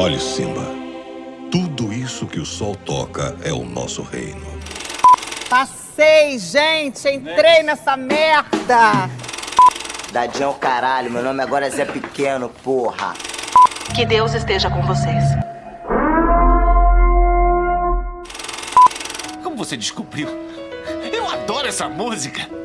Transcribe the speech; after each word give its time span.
Olhe, 0.00 0.18
Simba. 0.18 0.62
Tudo 1.52 1.92
isso 1.92 2.26
que 2.26 2.40
o 2.40 2.46
sol 2.46 2.74
toca 2.74 3.36
é 3.44 3.52
o 3.52 3.62
nosso 3.62 4.00
reino. 4.00 4.46
Passei, 5.46 6.38
gente! 6.38 7.06
Entrei 7.06 7.62
nessa 7.62 7.98
merda! 7.98 9.10
Dadinho 10.10 10.44
é 10.44 10.48
o 10.48 10.54
caralho, 10.54 11.10
meu 11.10 11.22
nome 11.22 11.42
agora 11.42 11.66
é 11.66 11.70
Zé 11.70 11.84
Pequeno, 11.84 12.48
porra. 12.48 13.12
Que 13.94 14.06
Deus 14.06 14.32
esteja 14.32 14.70
com 14.70 14.80
vocês. 14.80 15.22
Como 19.42 19.54
você 19.54 19.76
descobriu? 19.76 20.28
Eu 21.12 21.28
adoro 21.28 21.68
essa 21.68 21.90
música! 21.90 22.59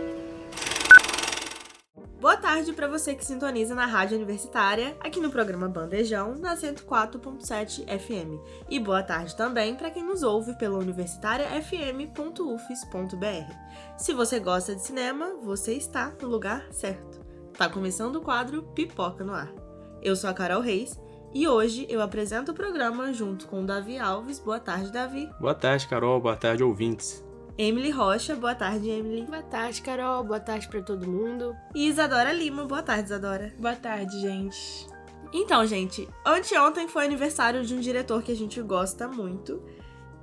Tarde 2.55 2.71
para 2.71 2.87
você 2.87 3.13
que 3.13 3.25
sintoniza 3.25 3.75
na 3.75 3.85
Rádio 3.85 4.15
Universitária, 4.15 4.95
aqui 5.01 5.19
no 5.19 5.29
programa 5.29 5.67
Bandejão, 5.67 6.35
na 6.35 6.55
104.7 6.55 7.85
FM. 7.85 8.39
E 8.69 8.79
boa 8.79 9.03
tarde 9.03 9.35
também 9.35 9.75
para 9.75 9.91
quem 9.91 10.01
nos 10.01 10.23
ouve 10.23 10.57
pela 10.57 10.79
universitariafm.ufes.br. 10.79 13.53
Se 13.97 14.13
você 14.13 14.39
gosta 14.39 14.73
de 14.73 14.81
cinema, 14.81 15.35
você 15.43 15.73
está 15.73 16.13
no 16.21 16.29
lugar 16.29 16.65
certo. 16.71 17.19
Tá 17.57 17.67
começando 17.67 18.15
o 18.15 18.21
quadro 18.21 18.63
Pipoca 18.73 19.25
no 19.25 19.33
Ar. 19.33 19.53
Eu 20.01 20.15
sou 20.15 20.29
a 20.29 20.33
Carol 20.33 20.61
Reis 20.61 20.97
e 21.33 21.49
hoje 21.49 21.85
eu 21.89 22.01
apresento 22.01 22.53
o 22.53 22.55
programa 22.55 23.11
junto 23.11 23.47
com 23.47 23.63
o 23.63 23.65
Davi 23.65 23.99
Alves. 23.99 24.39
Boa 24.39 24.61
tarde, 24.61 24.93
Davi. 24.93 25.29
Boa 25.41 25.53
tarde, 25.53 25.85
Carol. 25.89 26.21
Boa 26.21 26.37
tarde, 26.37 26.63
ouvintes. 26.63 27.21
Emily 27.57 27.89
Rocha, 27.89 28.35
boa 28.35 28.53
tarde, 28.53 28.89
Emily. 28.89 29.25
Boa 29.25 29.41
tarde, 29.41 29.81
Carol. 29.81 30.25
Boa 30.25 30.41
tarde 30.41 30.67
para 30.67 30.81
todo 30.81 31.09
mundo. 31.09 31.55
E 31.73 31.87
Isadora 31.87 32.33
Lima, 32.33 32.65
boa 32.65 32.83
tarde, 32.83 33.05
Isadora. 33.05 33.53
Boa 33.57 33.75
tarde, 33.75 34.19
gente. 34.19 34.87
Então, 35.31 35.65
gente, 35.65 36.07
anteontem 36.25 36.87
foi 36.89 37.05
aniversário 37.05 37.63
de 37.65 37.73
um 37.73 37.79
diretor 37.79 38.21
que 38.21 38.31
a 38.31 38.35
gente 38.35 38.61
gosta 38.61 39.07
muito 39.07 39.63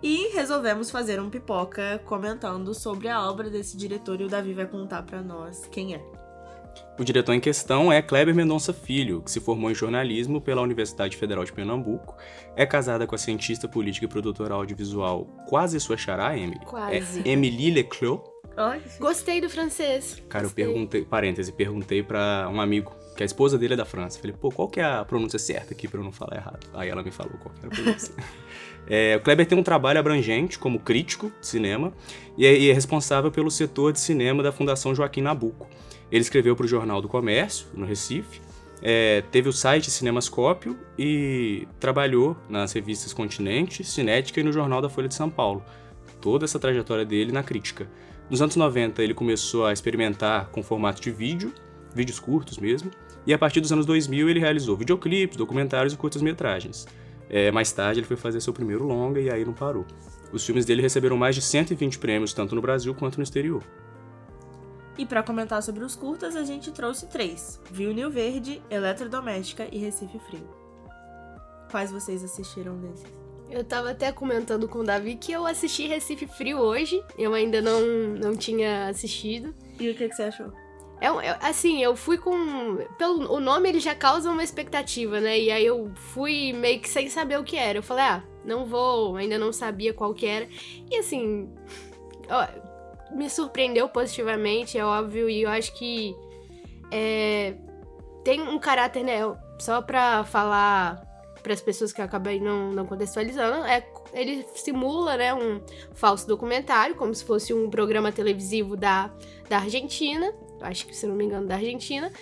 e 0.03 0.29
resolvemos 0.35 0.91
fazer 0.91 1.21
um 1.21 1.31
pipoca 1.31 2.03
comentando 2.05 2.75
sobre 2.75 3.09
a 3.09 3.27
obra 3.27 3.49
desse 3.49 3.79
diretor 3.79 4.21
e 4.21 4.25
o 4.25 4.29
Davi 4.29 4.53
vai 4.53 4.67
contar 4.67 5.03
para 5.03 5.23
nós 5.23 5.67
quem 5.71 5.95
é. 5.95 6.22
O 6.99 7.05
diretor 7.05 7.33
em 7.33 7.41
questão 7.41 7.91
é 7.91 8.03
Kleber 8.03 8.35
Mendonça 8.35 8.73
Filho, 8.73 9.23
que 9.23 9.31
se 9.31 9.41
formou 9.41 9.71
em 9.71 9.75
jornalismo 9.75 10.41
pela 10.41 10.61
Universidade 10.61 11.17
Federal 11.17 11.43
de 11.43 11.53
Pernambuco. 11.53 12.17
É 12.55 12.67
casada 12.67 13.07
com 13.07 13.15
a 13.15 13.19
cientista 13.19 13.67
política 13.67 14.05
e 14.05 14.09
produtora 14.09 14.55
audiovisual 14.55 15.25
quase 15.49 15.81
sua 15.81 15.97
xará, 15.97 16.37
Emily. 16.37 16.65
Quase. 16.67 17.21
É 17.21 17.29
Emily 17.31 17.71
Leclerc. 17.71 18.23
Gostei 19.01 19.41
do 19.41 19.49
francês. 19.49 20.23
Cara, 20.29 20.45
Gostei. 20.45 20.65
eu 20.65 20.69
perguntei, 20.69 21.05
parêntese, 21.05 21.51
perguntei 21.51 22.03
pra 22.03 22.51
um 22.53 22.61
amigo, 22.61 22.95
que 23.17 23.23
a 23.23 23.27
esposa 23.27 23.57
dele 23.57 23.73
é 23.73 23.77
da 23.77 23.87
França. 23.87 24.21
Falei, 24.21 24.37
pô, 24.39 24.51
qual 24.51 24.69
que 24.69 24.79
é 24.79 24.85
a 24.85 25.05
pronúncia 25.05 25.39
certa 25.39 25.73
aqui 25.73 25.89
pra 25.89 25.99
eu 25.99 26.05
não 26.05 26.13
falar 26.13 26.37
errado? 26.37 26.67
Aí 26.75 26.91
ela 26.91 27.03
me 27.03 27.11
falou 27.11 27.33
qual 27.41 27.55
que 27.55 27.65
era 27.65 27.69
a 27.69 27.77
pronúncia. 27.77 28.15
é, 28.87 29.17
o 29.17 29.21
Kleber 29.21 29.47
tem 29.47 29.57
um 29.57 29.63
trabalho 29.63 29.99
abrangente 29.99 30.59
como 30.59 30.79
crítico 30.79 31.33
de 31.41 31.47
cinema 31.47 31.93
e 32.37 32.45
é, 32.45 32.55
e 32.55 32.71
é 32.71 32.73
responsável 32.75 33.33
pelo 33.33 33.51
setor 33.51 33.95
de 33.95 34.01
cinema 34.01 34.43
da 34.43 34.53
Fundação 34.53 34.95
Joaquim 34.95 35.23
Nabuco. 35.23 35.67
Ele 36.13 36.21
escreveu 36.21 36.55
para 36.55 36.67
o 36.67 36.69
Jornal 36.69 37.01
do 37.01 37.09
Comércio, 37.09 37.67
no 37.75 37.87
Recife, 37.87 38.43
é, 38.83 39.23
teve 39.31 39.49
o 39.49 39.53
site 39.53 39.91
Cinemascópio 39.91 40.77
e 40.99 41.67
trabalhou 41.81 42.37
nas 42.51 42.73
revistas 42.73 43.13
Continente, 43.15 43.83
Cinética 43.83 44.41
e 44.41 44.43
no 44.43 44.53
Jornal 44.53 44.83
da 44.83 44.91
Folha 44.91 45.09
de 45.09 45.15
São 45.15 45.31
Paulo. 45.31 45.65
Toda 46.21 46.45
essa 46.45 46.59
trajetória 46.59 47.05
dele 47.05 47.33
na 47.33 47.43
crítica. 47.43 47.89
Nos 48.29 48.43
anos 48.43 48.57
90 48.57 49.03
ele 49.03 49.15
começou 49.15 49.65
a 49.65 49.73
experimentar 49.73 50.49
com 50.51 50.63
formato 50.63 51.01
de 51.01 51.11
vídeo, 51.11 51.53
vídeos 51.95 52.21
curtos 52.21 52.59
mesmo, 52.59 52.91
e 53.27 53.33
a 53.33 53.39
partir 53.39 53.61
dos 53.61 53.73
anos 53.73 53.87
2000 53.87 54.29
ele 54.29 54.41
realizou 54.41 54.77
videoclipes, 54.77 55.37
documentários 55.37 55.95
e 55.95 55.97
curtas-metragens. 55.97 56.87
É, 57.31 57.51
mais 57.51 57.73
tarde 57.73 58.01
ele 58.01 58.07
foi 58.07 58.17
fazer 58.17 58.41
seu 58.41 58.53
primeiro 58.53 58.85
longa 58.85 59.21
e 59.21 59.31
aí 59.31 59.45
não 59.45 59.55
parou. 59.55 59.87
Os 60.33 60.45
filmes 60.45 60.65
dele 60.65 60.83
receberam 60.83 61.17
mais 61.17 61.35
de 61.35 61.41
120 61.41 61.99
prêmios 61.99 62.35
tanto 62.35 62.55
no 62.55 62.61
Brasil 62.61 62.93
quanto 62.95 63.17
no 63.17 63.23
exterior. 63.23 63.63
E 64.99 65.07
para 65.07 65.23
comentar 65.23 65.63
sobre 65.63 65.85
os 65.85 65.97
curtas, 65.97 66.37
a 66.37 66.45
gente 66.45 66.71
trouxe 66.71 67.07
três: 67.07 67.61
Vinil 67.71 68.11
Verde, 68.11 68.63
Eletrodoméstica 68.71 69.67
e 69.73 69.79
Recife 69.79 70.19
Frio. 70.19 70.49
Quais 71.71 71.91
vocês 71.91 72.23
assistiram 72.23 72.77
desses? 72.79 73.23
Eu 73.51 73.65
tava 73.65 73.91
até 73.91 74.11
comentando 74.11 74.67
com 74.69 74.79
o 74.79 74.85
Davi 74.85 75.15
que 75.17 75.31
eu 75.31 75.47
assisti 75.47 75.87
Recife 75.87 76.27
Frio 76.27 76.59
hoje. 76.59 77.03
Eu 77.19 77.35
ainda 77.35 77.61
não, 77.61 77.81
não 78.19 78.35
tinha 78.35 78.89
assistido. 78.89 79.55
E 79.79 79.91
o 79.91 79.95
que, 79.95 80.09
que 80.09 80.15
você 80.15 80.25
achou? 80.25 80.53
É, 81.03 81.07
é- 81.07 81.39
assim, 81.43 81.83
eu 81.83 81.97
fui 81.97 82.17
com. 82.17 82.77
Pelo, 82.97 83.31
o 83.33 83.41
nome 83.41 83.69
ele 83.69 83.81
já 83.81 83.95
causa 83.95 84.31
uma 84.31 84.45
expectativa, 84.45 85.21
né? 85.21 85.39
E 85.39 85.51
aí 85.51 85.67
eu 85.67 85.91
fui 85.95 86.53
meio 86.53 86.81
que 86.81 86.89
sem 86.89 87.09
saber 87.09 87.39
o 87.39 87.45
que 87.45 87.57
era. 87.57 87.79
Eu 87.79 87.83
falei, 87.83 88.05
ah, 88.05 88.25
não 88.45 88.65
vou, 88.65 89.17
ainda 89.17 89.37
não 89.37 89.53
sabia 89.53 89.93
qual 89.93 90.15
que 90.15 90.27
era. 90.27 90.49
E 90.91 90.97
assim. 90.97 91.51
ó, 92.31 92.47
me 93.15 93.29
surpreendeu 93.31 93.89
positivamente, 93.89 94.79
é 94.79 94.85
óbvio, 94.85 95.29
e 95.29 95.43
eu 95.43 95.51
acho 95.51 95.73
que. 95.75 96.15
é, 96.91 97.55
tem 98.25 98.41
um 98.41 98.59
caráter, 98.59 99.03
né? 99.05 99.19
Só 99.59 99.81
pra 99.83 100.25
falar 100.25 101.03
para 101.43 101.53
as 101.53 101.61
pessoas 101.61 101.93
que 101.93 102.01
eu 102.01 102.05
acabei 102.05 102.39
não, 102.39 102.71
não 102.71 102.87
contextualizando, 102.87 103.65
é, 103.67 103.85
ele 104.13 104.47
simula 104.55 105.17
né, 105.17 105.35
um 105.35 105.61
falso 105.93 106.25
documentário, 106.29 106.95
como 106.95 107.13
se 107.13 107.25
fosse 107.25 107.53
um 107.53 107.69
programa 107.69 108.13
televisivo 108.13 108.77
da, 108.77 109.11
da 109.49 109.59
Argentina, 109.59 110.33
acho 110.61 110.87
que 110.87 110.95
se 110.95 111.05
não 111.05 111.17
me 111.17 111.25
engano, 111.25 111.49
da 111.49 111.57
Argentina. 111.57 112.13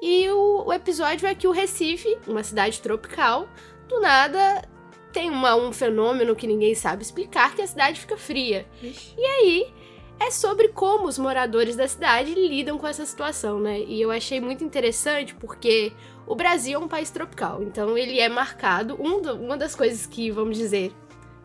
E 0.00 0.26
o, 0.30 0.64
o 0.66 0.72
episódio 0.72 1.28
é 1.28 1.34
que 1.34 1.46
o 1.46 1.50
Recife, 1.50 2.16
uma 2.26 2.42
cidade 2.42 2.80
tropical, 2.80 3.46
do 3.86 4.00
nada 4.00 4.66
tem 5.12 5.28
uma- 5.28 5.56
um 5.56 5.72
fenômeno 5.72 6.34
que 6.34 6.46
ninguém 6.46 6.74
sabe 6.74 7.02
explicar, 7.02 7.54
que 7.54 7.60
a 7.60 7.66
cidade 7.66 8.00
fica 8.00 8.16
fria. 8.16 8.64
E 8.82 9.22
aí 9.26 9.74
é 10.20 10.30
sobre 10.30 10.68
como 10.68 11.06
os 11.06 11.18
moradores 11.18 11.74
da 11.76 11.88
cidade 11.88 12.34
lidam 12.34 12.78
com 12.78 12.86
essa 12.86 13.04
situação, 13.06 13.58
né? 13.58 13.80
E 13.80 14.00
eu 14.00 14.10
achei 14.10 14.40
muito 14.40 14.62
interessante 14.62 15.34
porque 15.34 15.92
o 16.26 16.34
Brasil 16.34 16.78
é 16.78 16.82
um 16.84 16.86
país 16.88 17.10
tropical, 17.10 17.62
então 17.62 17.96
ele 17.96 18.20
é 18.20 18.28
marcado. 18.28 18.96
Um 19.00 19.20
do- 19.22 19.34
uma 19.36 19.56
das 19.56 19.74
coisas 19.74 20.04
que, 20.06 20.30
vamos 20.30 20.56
dizer, 20.58 20.92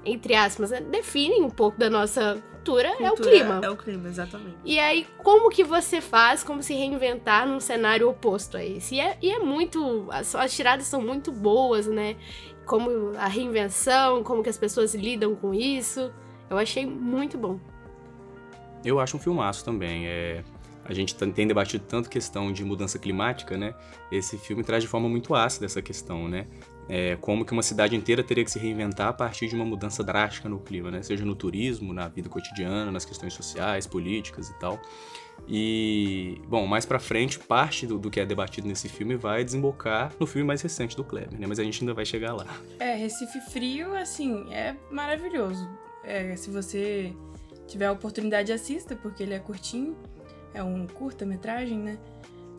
entre 0.04 0.36
aspas, 0.36 0.70
né, 0.72 0.82
definem 0.82 1.42
um 1.42 1.50
pouco 1.50 1.80
da 1.80 1.90
nossa 1.90 2.44
cultura, 2.52 2.90
é 3.00 3.06
o 3.08 3.16
Cultura- 3.16 3.30
clima. 3.32 3.62
É 3.64 3.70
o 3.70 3.78
clima, 3.78 4.08
exatamente. 4.10 4.58
E 4.66 4.78
aí, 4.78 5.08
como 5.24 5.50
que 5.50 5.64
você 5.64 6.02
faz, 6.02 6.44
como 6.44 6.62
se 6.62 6.74
reinventar 6.74 7.48
num 7.48 7.60
cenário 7.60 8.10
oposto 8.10 8.58
a 8.58 8.64
esse? 8.64 8.96
E 8.96 9.00
é, 9.00 9.18
e 9.22 9.32
é 9.32 9.40
muito. 9.40 10.06
As, 10.12 10.36
as 10.36 10.54
tiradas 10.54 10.86
são 10.88 11.02
muito 11.02 11.32
boas, 11.32 11.88
né? 11.88 12.16
Como 12.66 13.12
a 13.18 13.28
reinvenção, 13.28 14.24
como 14.24 14.44
que 14.44 14.50
as 14.50 14.58
pessoas 14.58 14.94
lidam 14.96 15.36
com 15.36 15.54
isso. 15.54 16.12
Eu 16.50 16.58
achei 16.58 16.86
muito 16.86 17.38
bom. 17.38 17.60
Eu 18.86 19.00
acho 19.00 19.18
um 19.18 19.20
filmaço 19.20 19.66
também. 19.66 20.08
É, 20.08 20.44
a 20.86 20.94
gente 20.94 21.16
tem 21.16 21.48
debatido 21.48 21.84
tanto 21.88 22.10
questão 22.10 22.54
de 22.54 22.64
mudança 22.64 23.00
climática, 23.00 23.58
né? 23.58 23.74
Esse 24.12 24.38
filme 24.38 24.64
traz 24.64 24.84
de 24.84 24.88
forma 24.88 25.10
muito 25.10 25.34
ácida 25.34 25.66
essa 25.66 25.82
questão, 25.82 26.28
né? 26.28 26.46
É, 26.88 27.18
como 27.20 27.44
que 27.44 27.52
uma 27.52 27.64
cidade 27.64 27.96
inteira 27.96 28.24
teria 28.24 28.46
que 28.46 28.52
se 28.52 28.60
reinventar 28.60 29.08
a 29.08 29.14
partir 29.14 29.48
de 29.48 29.56
uma 29.56 29.66
mudança 29.66 30.04
drástica 30.04 30.48
no 30.48 30.60
clima, 30.60 30.92
né? 30.92 31.02
Seja 31.02 31.26
no 31.26 31.34
turismo, 31.34 31.92
na 31.92 32.08
vida 32.08 32.30
cotidiana, 32.30 32.92
nas 32.92 33.04
questões 33.04 33.34
sociais, 33.34 33.88
políticas 33.88 34.50
e 34.50 34.60
tal. 34.60 34.80
E, 35.48 36.40
bom, 36.48 36.68
mais 36.68 36.86
pra 36.86 37.00
frente, 37.00 37.40
parte 37.40 37.88
do, 37.88 37.98
do 37.98 38.12
que 38.12 38.20
é 38.20 38.26
debatido 38.26 38.68
nesse 38.68 38.88
filme 38.88 39.16
vai 39.16 39.44
desembocar 39.44 40.14
no 40.20 40.28
filme 40.28 40.48
mais 40.48 40.62
recente 40.62 40.96
do 40.96 41.04
Kleber, 41.04 41.40
né? 41.40 41.48
Mas 41.48 41.60
a 41.60 41.64
gente 41.64 41.82
ainda 41.82 41.96
vai 41.96 42.06
chegar 42.06 42.34
lá. 42.34 42.46
É, 42.80 42.94
Recife 42.94 43.42
Frio, 43.42 43.96
assim, 43.96 44.54
é 44.54 44.76
maravilhoso. 44.92 45.68
É, 46.04 46.36
se 46.36 46.52
você 46.52 47.12
tiver 47.68 47.86
a 47.86 47.92
oportunidade, 47.92 48.52
assista, 48.52 48.96
porque 48.96 49.24
ele 49.24 49.34
é 49.34 49.40
curtinho. 49.40 49.96
É 50.54 50.64
um 50.64 50.88
curta-metragem, 50.88 51.78
né? 51.78 51.98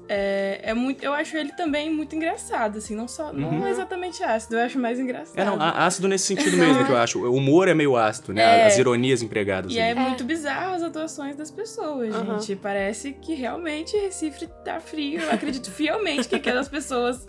É, 0.08 0.60
é 0.62 0.72
muito, 0.74 1.02
eu 1.02 1.12
acho 1.12 1.36
ele 1.36 1.50
também 1.56 1.92
muito 1.92 2.14
engraçado, 2.14 2.78
assim, 2.78 2.94
não 2.94 3.08
só, 3.08 3.32
não 3.32 3.48
Uhum. 3.50 3.66
exatamente 3.66 4.22
ácido, 4.22 4.54
eu 4.54 4.60
acho 4.64 4.78
mais 4.78 5.00
engraçado. 5.00 5.36
É, 5.36 5.44
não, 5.44 5.60
ácido 5.60 6.06
nesse 6.06 6.26
sentido 6.26 6.56
mesmo 6.56 6.84
que 6.84 6.92
eu 6.92 6.96
acho. 6.96 7.18
O 7.26 7.34
humor 7.34 7.66
é 7.66 7.74
meio 7.74 7.96
ácido, 7.96 8.32
né? 8.32 8.60
É. 8.60 8.66
As 8.66 8.78
ironias 8.78 9.20
empregadas. 9.20 9.72
E 9.72 9.78
é 9.80 9.94
muito 9.94 10.22
bizarro 10.22 10.74
as 10.76 10.82
atuações 10.84 11.34
das 11.34 11.50
pessoas, 11.50 12.14
Aham. 12.14 12.38
gente. 12.38 12.54
Parece 12.54 13.14
que 13.14 13.34
realmente 13.34 13.96
Recife 13.96 14.46
tá 14.64 14.78
frio. 14.78 15.20
Eu 15.22 15.32
acredito 15.32 15.70
fielmente 15.72 16.28
que 16.28 16.36
aquelas 16.36 16.68
pessoas 16.68 17.26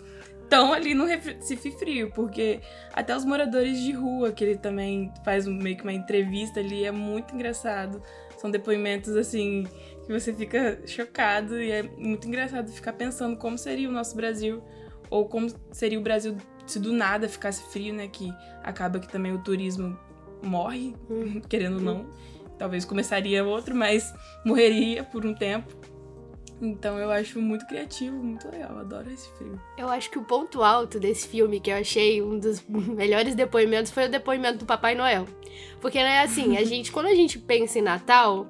estão 0.48 0.72
ali 0.72 0.94
no 0.94 1.04
Recife 1.04 1.70
frio, 1.72 2.10
porque 2.14 2.60
até 2.94 3.14
os 3.14 3.24
moradores 3.24 3.78
de 3.80 3.92
rua, 3.92 4.32
que 4.32 4.42
ele 4.42 4.56
também 4.56 5.12
faz 5.22 5.46
um- 5.46 5.52
meio 5.54 5.76
que 5.76 5.82
uma 5.82 5.92
entrevista 5.92 6.58
ali, 6.58 6.84
é 6.86 6.90
muito 6.90 7.34
engraçado. 7.34 8.02
São 8.38 8.50
depoimentos 8.50 9.14
assim 9.14 9.66
que 10.06 10.12
você 10.12 10.32
fica 10.32 10.80
chocado 10.86 11.60
e 11.60 11.70
é 11.70 11.82
muito 11.82 12.26
engraçado 12.26 12.70
ficar 12.72 12.94
pensando 12.94 13.36
como 13.36 13.58
seria 13.58 13.88
o 13.88 13.92
nosso 13.92 14.16
Brasil 14.16 14.62
ou 15.10 15.26
como 15.28 15.48
seria 15.70 15.98
o 15.98 16.02
Brasil 16.02 16.34
se 16.66 16.78
do 16.78 16.92
nada 16.92 17.28
ficasse 17.28 17.62
frio, 17.70 17.92
né? 17.92 18.08
Que 18.08 18.32
acaba 18.62 18.98
que 18.98 19.08
também 19.08 19.32
o 19.32 19.42
turismo 19.42 19.98
morre, 20.42 20.94
querendo 21.48 21.74
ou 21.76 21.82
não. 21.82 22.06
Talvez 22.58 22.84
começaria 22.84 23.44
outro, 23.44 23.74
mas 23.74 24.12
morreria 24.44 25.04
por 25.04 25.26
um 25.26 25.34
tempo. 25.34 25.74
Então 26.60 26.98
eu 26.98 27.10
acho 27.10 27.40
muito 27.40 27.66
criativo, 27.66 28.16
muito 28.16 28.48
legal. 28.50 28.78
Adoro 28.78 29.10
esse 29.10 29.28
filme. 29.38 29.58
Eu 29.76 29.88
acho 29.88 30.10
que 30.10 30.18
o 30.18 30.24
ponto 30.24 30.62
alto 30.62 30.98
desse 30.98 31.28
filme, 31.28 31.60
que 31.60 31.70
eu 31.70 31.76
achei 31.76 32.20
um 32.20 32.38
dos 32.38 32.62
melhores 32.68 33.34
depoimentos, 33.34 33.92
foi 33.92 34.06
o 34.06 34.10
depoimento 34.10 34.58
do 34.58 34.66
Papai 34.66 34.94
Noel. 34.94 35.26
Porque, 35.80 35.98
né, 36.02 36.20
assim, 36.20 36.56
a 36.56 36.64
gente, 36.64 36.90
quando 36.90 37.06
a 37.06 37.14
gente 37.14 37.38
pensa 37.38 37.78
em 37.78 37.82
Natal, 37.82 38.46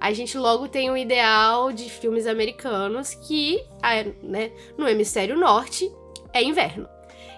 a 0.00 0.12
gente 0.12 0.36
logo 0.36 0.66
tem 0.66 0.90
um 0.90 0.96
ideal 0.96 1.72
de 1.72 1.88
filmes 1.88 2.26
americanos 2.26 3.14
que, 3.14 3.62
ah, 3.80 4.02
né, 4.22 4.50
no 4.76 4.88
hemisfério 4.88 5.38
norte, 5.38 5.90
é 6.32 6.42
inverno. 6.42 6.88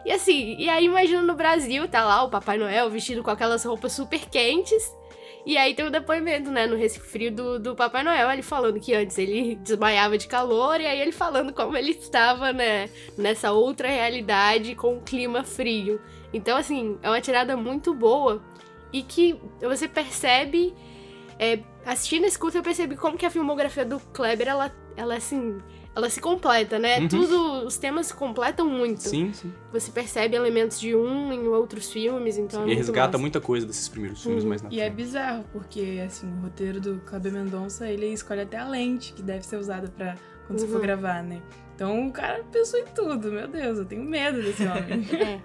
E 0.04 0.12
assim, 0.12 0.56
e 0.58 0.68
aí 0.68 0.84
imagina 0.84 1.22
no 1.22 1.34
Brasil, 1.34 1.88
tá 1.88 2.04
lá 2.04 2.22
o 2.22 2.30
Papai 2.30 2.58
Noel 2.58 2.90
vestido 2.90 3.22
com 3.22 3.30
aquelas 3.30 3.64
roupas 3.64 3.92
super 3.92 4.20
quentes. 4.28 4.92
E 5.46 5.58
aí 5.58 5.74
tem 5.74 5.84
o 5.84 5.90
depoimento, 5.90 6.50
né, 6.50 6.66
no 6.66 6.74
resfrio 6.74 7.30
do, 7.30 7.58
do 7.58 7.76
Papai 7.76 8.02
Noel, 8.02 8.30
ele 8.30 8.42
falando 8.42 8.80
que 8.80 8.94
antes 8.94 9.18
ele 9.18 9.56
desmaiava 9.62 10.16
de 10.16 10.26
calor, 10.26 10.80
e 10.80 10.86
aí 10.86 11.00
ele 11.00 11.12
falando 11.12 11.52
como 11.52 11.76
ele 11.76 11.90
estava, 11.90 12.52
né, 12.52 12.88
nessa 13.16 13.52
outra 13.52 13.88
realidade 13.88 14.74
com 14.74 14.96
o 14.96 15.02
clima 15.02 15.44
frio. 15.44 16.00
Então, 16.32 16.56
assim, 16.56 16.98
é 17.02 17.08
uma 17.08 17.20
tirada 17.20 17.56
muito 17.56 17.94
boa 17.94 18.42
e 18.92 19.02
que 19.02 19.38
você 19.60 19.86
percebe. 19.86 20.74
É, 21.38 21.58
assistindo 21.84 22.24
esse 22.24 22.38
curso, 22.38 22.58
eu 22.58 22.62
percebi 22.62 22.96
como 22.96 23.18
que 23.18 23.26
a 23.26 23.30
filmografia 23.30 23.84
do 23.84 23.98
Kleber, 23.98 24.48
ela, 24.48 24.72
ela 24.96 25.16
assim, 25.16 25.58
ela 25.96 26.10
se 26.10 26.20
completa, 26.20 26.78
né? 26.78 26.98
Uhum. 27.00 27.08
Tudo, 27.08 27.66
os 27.66 27.76
temas 27.76 28.06
se 28.06 28.14
completam 28.14 28.66
muito. 28.68 29.02
Sim, 29.02 29.32
sim. 29.32 29.52
Você 29.72 29.90
percebe 29.92 30.34
elementos 30.36 30.80
de 30.80 30.94
um 30.96 31.32
em 31.32 31.46
outros 31.48 31.90
filmes, 31.90 32.36
então 32.36 32.60
é 32.60 32.64
e 32.64 32.66
muito 32.66 32.78
resgata 32.78 33.08
massa. 33.08 33.18
muita 33.18 33.40
coisa 33.40 33.66
desses 33.66 33.88
primeiros 33.88 34.22
filmes 34.22 34.42
Uhum. 34.42 34.48
mais 34.48 34.62
na 34.62 34.70
E 34.72 34.80
é 34.80 34.84
frente. 34.86 34.96
bizarro, 34.96 35.44
porque 35.52 36.02
assim, 36.04 36.26
o 36.38 36.42
roteiro 36.42 36.80
do 36.80 37.00
Kleber 37.06 37.32
Mendonça, 37.32 37.88
ele 37.88 38.06
escolhe 38.12 38.40
até 38.40 38.56
a 38.58 38.66
lente 38.68 39.12
que 39.12 39.22
deve 39.22 39.44
ser 39.46 39.56
usada 39.56 39.88
para 39.88 40.16
quando 40.46 40.58
você 40.58 40.66
for 40.66 40.76
Uhum. 40.76 40.82
gravar, 40.82 41.22
né? 41.22 41.40
Então 41.76 42.08
o 42.08 42.12
cara 42.12 42.42
pensou 42.52 42.78
em 42.80 42.84
tudo, 42.86 43.30
meu 43.30 43.46
Deus, 43.48 43.78
eu 43.78 43.84
tenho 43.84 44.02
medo 44.04 44.42
desse 44.42 44.64
homem. 44.66 45.06
É. 45.14 45.40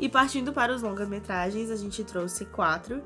E 0.00 0.08
partindo 0.08 0.52
para 0.52 0.72
os 0.72 0.80
longas-metragens, 0.82 1.70
a 1.70 1.76
gente 1.76 2.04
trouxe 2.04 2.44
quatro. 2.44 3.02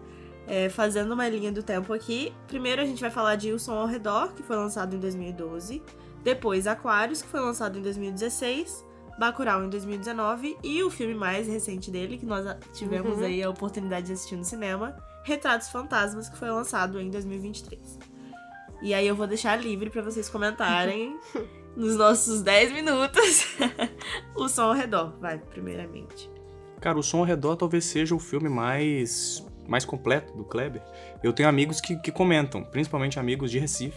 é, 0.46 0.68
fazendo 0.68 1.12
uma 1.14 1.28
linha 1.28 1.52
do 1.52 1.62
tempo 1.62 1.92
aqui. 1.92 2.32
Primeiro 2.48 2.82
a 2.82 2.84
gente 2.84 3.00
vai 3.00 3.10
falar 3.12 3.36
de 3.36 3.52
O 3.52 3.58
Som 3.60 3.74
ao 3.74 3.86
Redor, 3.86 4.32
que 4.34 4.42
foi 4.42 4.56
lançado 4.56 4.96
em 4.96 4.98
2012. 4.98 5.80
Depois 6.22 6.66
Aquários, 6.66 7.22
que 7.22 7.28
foi 7.28 7.40
lançado 7.40 7.78
em 7.78 7.82
2016. 7.82 8.84
Bacurau 9.18 9.62
em 9.64 9.68
2019. 9.68 10.56
E 10.62 10.82
o 10.82 10.90
filme 10.90 11.14
mais 11.14 11.46
recente 11.46 11.90
dele, 11.90 12.16
que 12.18 12.26
nós 12.26 12.44
tivemos 12.72 13.18
Uhum. 13.18 13.24
aí 13.24 13.42
a 13.42 13.50
oportunidade 13.50 14.06
de 14.06 14.12
assistir 14.12 14.36
no 14.36 14.44
cinema. 14.44 14.96
Retratos 15.24 15.68
Fantasmas, 15.68 16.28
que 16.28 16.36
foi 16.36 16.50
lançado 16.50 17.00
em 17.00 17.10
2023. 17.10 17.98
E 18.82 18.92
aí 18.94 19.06
eu 19.06 19.14
vou 19.14 19.26
deixar 19.26 19.56
livre 19.56 19.90
para 19.90 20.02
vocês 20.02 20.28
comentarem 20.28 21.16
nos 21.76 21.96
nossos 21.96 22.42
10 22.42 22.72
minutos 22.72 23.46
o 24.34 24.48
som 24.48 24.62
ao 24.62 24.72
redor. 24.72 25.16
Vai, 25.20 25.38
primeiramente. 25.38 26.28
Cara, 26.80 26.98
o 26.98 27.02
Som 27.02 27.18
ao 27.18 27.24
Redor 27.24 27.54
talvez 27.54 27.84
seja 27.84 28.12
o 28.12 28.18
filme 28.18 28.48
mais, 28.48 29.46
mais 29.68 29.84
completo 29.84 30.36
do 30.36 30.42
Kleber. 30.42 30.82
Eu 31.22 31.32
tenho 31.32 31.48
amigos 31.48 31.80
que, 31.80 31.94
que 32.00 32.10
comentam, 32.10 32.64
principalmente 32.64 33.20
amigos 33.20 33.52
de 33.52 33.60
Recife, 33.60 33.96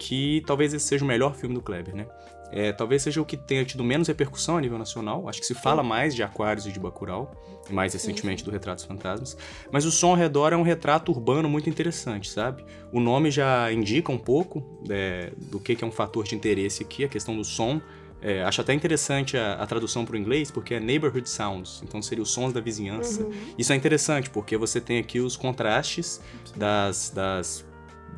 que 0.00 0.42
talvez 0.46 0.72
esse 0.72 0.86
seja 0.86 1.04
o 1.04 1.06
melhor 1.06 1.34
filme 1.34 1.54
do 1.54 1.60
Kleber, 1.60 1.94
né? 1.94 2.06
É, 2.52 2.72
talvez 2.72 3.02
seja 3.02 3.20
o 3.20 3.24
que 3.24 3.36
tenha 3.36 3.64
tido 3.64 3.84
menos 3.84 4.08
repercussão 4.08 4.56
a 4.56 4.60
nível 4.60 4.76
nacional. 4.76 5.28
Acho 5.28 5.38
que 5.38 5.46
se 5.46 5.54
fala 5.54 5.84
mais 5.84 6.14
de 6.14 6.22
Aquários 6.22 6.66
e 6.66 6.72
de 6.72 6.80
Bacurau, 6.80 7.30
e 7.68 7.72
mais 7.72 7.92
recentemente 7.92 8.42
do 8.42 8.50
Retratos 8.50 8.84
Fantasmas. 8.84 9.36
Mas 9.70 9.84
o 9.84 9.92
Som 9.92 10.08
ao 10.08 10.16
Redor 10.16 10.52
é 10.52 10.56
um 10.56 10.62
retrato 10.62 11.12
urbano 11.12 11.48
muito 11.48 11.70
interessante, 11.70 12.28
sabe? 12.28 12.64
O 12.90 12.98
nome 12.98 13.30
já 13.30 13.70
indica 13.72 14.10
um 14.10 14.18
pouco 14.18 14.64
é, 14.88 15.32
do 15.36 15.60
que, 15.60 15.76
que 15.76 15.84
é 15.84 15.86
um 15.86 15.92
fator 15.92 16.24
de 16.24 16.34
interesse 16.34 16.82
aqui, 16.82 17.04
a 17.04 17.08
questão 17.08 17.36
do 17.36 17.44
som. 17.44 17.80
É, 18.22 18.42
acho 18.42 18.60
até 18.60 18.74
interessante 18.74 19.36
a, 19.36 19.54
a 19.54 19.66
tradução 19.66 20.04
para 20.04 20.14
o 20.14 20.18
inglês, 20.18 20.50
porque 20.50 20.74
é 20.74 20.80
neighborhood 20.80 21.28
sounds, 21.30 21.82
então 21.84 22.02
seria 22.02 22.22
os 22.22 22.30
sons 22.30 22.52
da 22.52 22.60
vizinhança. 22.60 23.22
Uhum. 23.22 23.30
Isso 23.56 23.72
é 23.72 23.76
interessante, 23.76 24.28
porque 24.28 24.56
você 24.56 24.80
tem 24.80 24.98
aqui 24.98 25.20
os 25.20 25.36
contrastes 25.36 26.20
das, 26.56 27.10
das, 27.14 27.64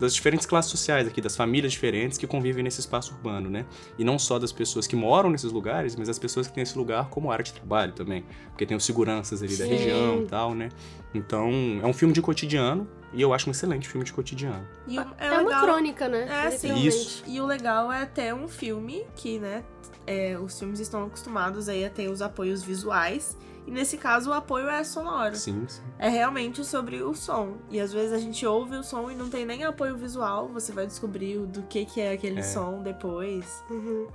das 0.02 0.12
diferentes 0.14 0.44
classes 0.46 0.70
sociais 0.70 1.06
aqui, 1.06 1.20
das 1.20 1.36
famílias 1.36 1.72
diferentes 1.72 2.18
que 2.18 2.26
convivem 2.26 2.64
nesse 2.64 2.80
espaço 2.80 3.14
urbano, 3.14 3.48
né? 3.48 3.64
E 3.96 4.02
não 4.04 4.18
só 4.18 4.36
das 4.38 4.50
pessoas 4.52 4.86
que 4.86 4.96
moram 4.96 5.30
nesses 5.30 5.52
lugares, 5.52 5.94
mas 5.94 6.08
as 6.08 6.18
pessoas 6.18 6.48
que 6.48 6.52
têm 6.52 6.62
esse 6.64 6.76
lugar 6.76 7.08
como 7.08 7.30
área 7.30 7.44
de 7.44 7.52
trabalho 7.52 7.92
também. 7.92 8.24
Porque 8.48 8.66
tem 8.66 8.76
os 8.76 8.84
seguranças 8.84 9.42
ali 9.42 9.56
da 9.56 9.64
Sim. 9.64 9.70
região 9.70 10.22
e 10.22 10.26
tal, 10.26 10.54
né? 10.54 10.70
Então, 11.14 11.50
é 11.80 11.86
um 11.86 11.92
filme 11.92 12.12
de 12.12 12.20
cotidiano, 12.20 12.88
e 13.12 13.22
eu 13.22 13.32
acho 13.32 13.48
um 13.48 13.52
excelente 13.52 13.88
filme 13.88 14.04
de 14.04 14.12
cotidiano. 14.12 14.66
E 14.88 14.98
o- 14.98 15.06
É, 15.18 15.38
uma 15.38 15.60
crônica, 15.60 16.08
né? 16.08 16.46
É, 16.46 16.50
sim. 16.50 16.74
Isso. 16.74 17.22
E 17.26 17.40
o 17.40 17.46
legal 17.46 17.92
é 17.92 18.04
ter 18.04 18.34
um 18.34 18.48
filme 18.48 19.04
que, 19.14 19.38
né, 19.38 19.62
é, 20.04 20.36
os 20.36 20.58
filmes 20.58 20.80
estão 20.80 21.04
acostumados 21.04 21.68
aí 21.68 21.84
a 21.84 21.90
ter 21.90 22.08
os 22.10 22.20
apoios 22.20 22.62
visuais. 22.64 23.36
E 23.66 23.70
nesse 23.70 23.96
caso 23.96 24.30
o 24.30 24.32
apoio 24.32 24.68
é 24.68 24.82
sonoro. 24.82 25.36
Sim, 25.36 25.64
sim. 25.68 25.82
É 25.98 26.08
realmente 26.08 26.64
sobre 26.64 27.02
o 27.02 27.14
som. 27.14 27.58
E 27.70 27.78
às 27.80 27.92
vezes 27.92 28.12
a 28.12 28.18
gente 28.18 28.44
ouve 28.44 28.76
o 28.76 28.82
som 28.82 29.10
e 29.10 29.14
não 29.14 29.28
tem 29.30 29.46
nem 29.46 29.64
apoio 29.64 29.96
visual. 29.96 30.48
Você 30.48 30.72
vai 30.72 30.86
descobrir 30.86 31.38
do 31.46 31.62
que, 31.62 31.84
que 31.84 32.00
é 32.00 32.12
aquele 32.12 32.40
É. 32.40 32.42
som 32.42 32.82
depois. 32.82 33.62
Uhum. 33.70 34.08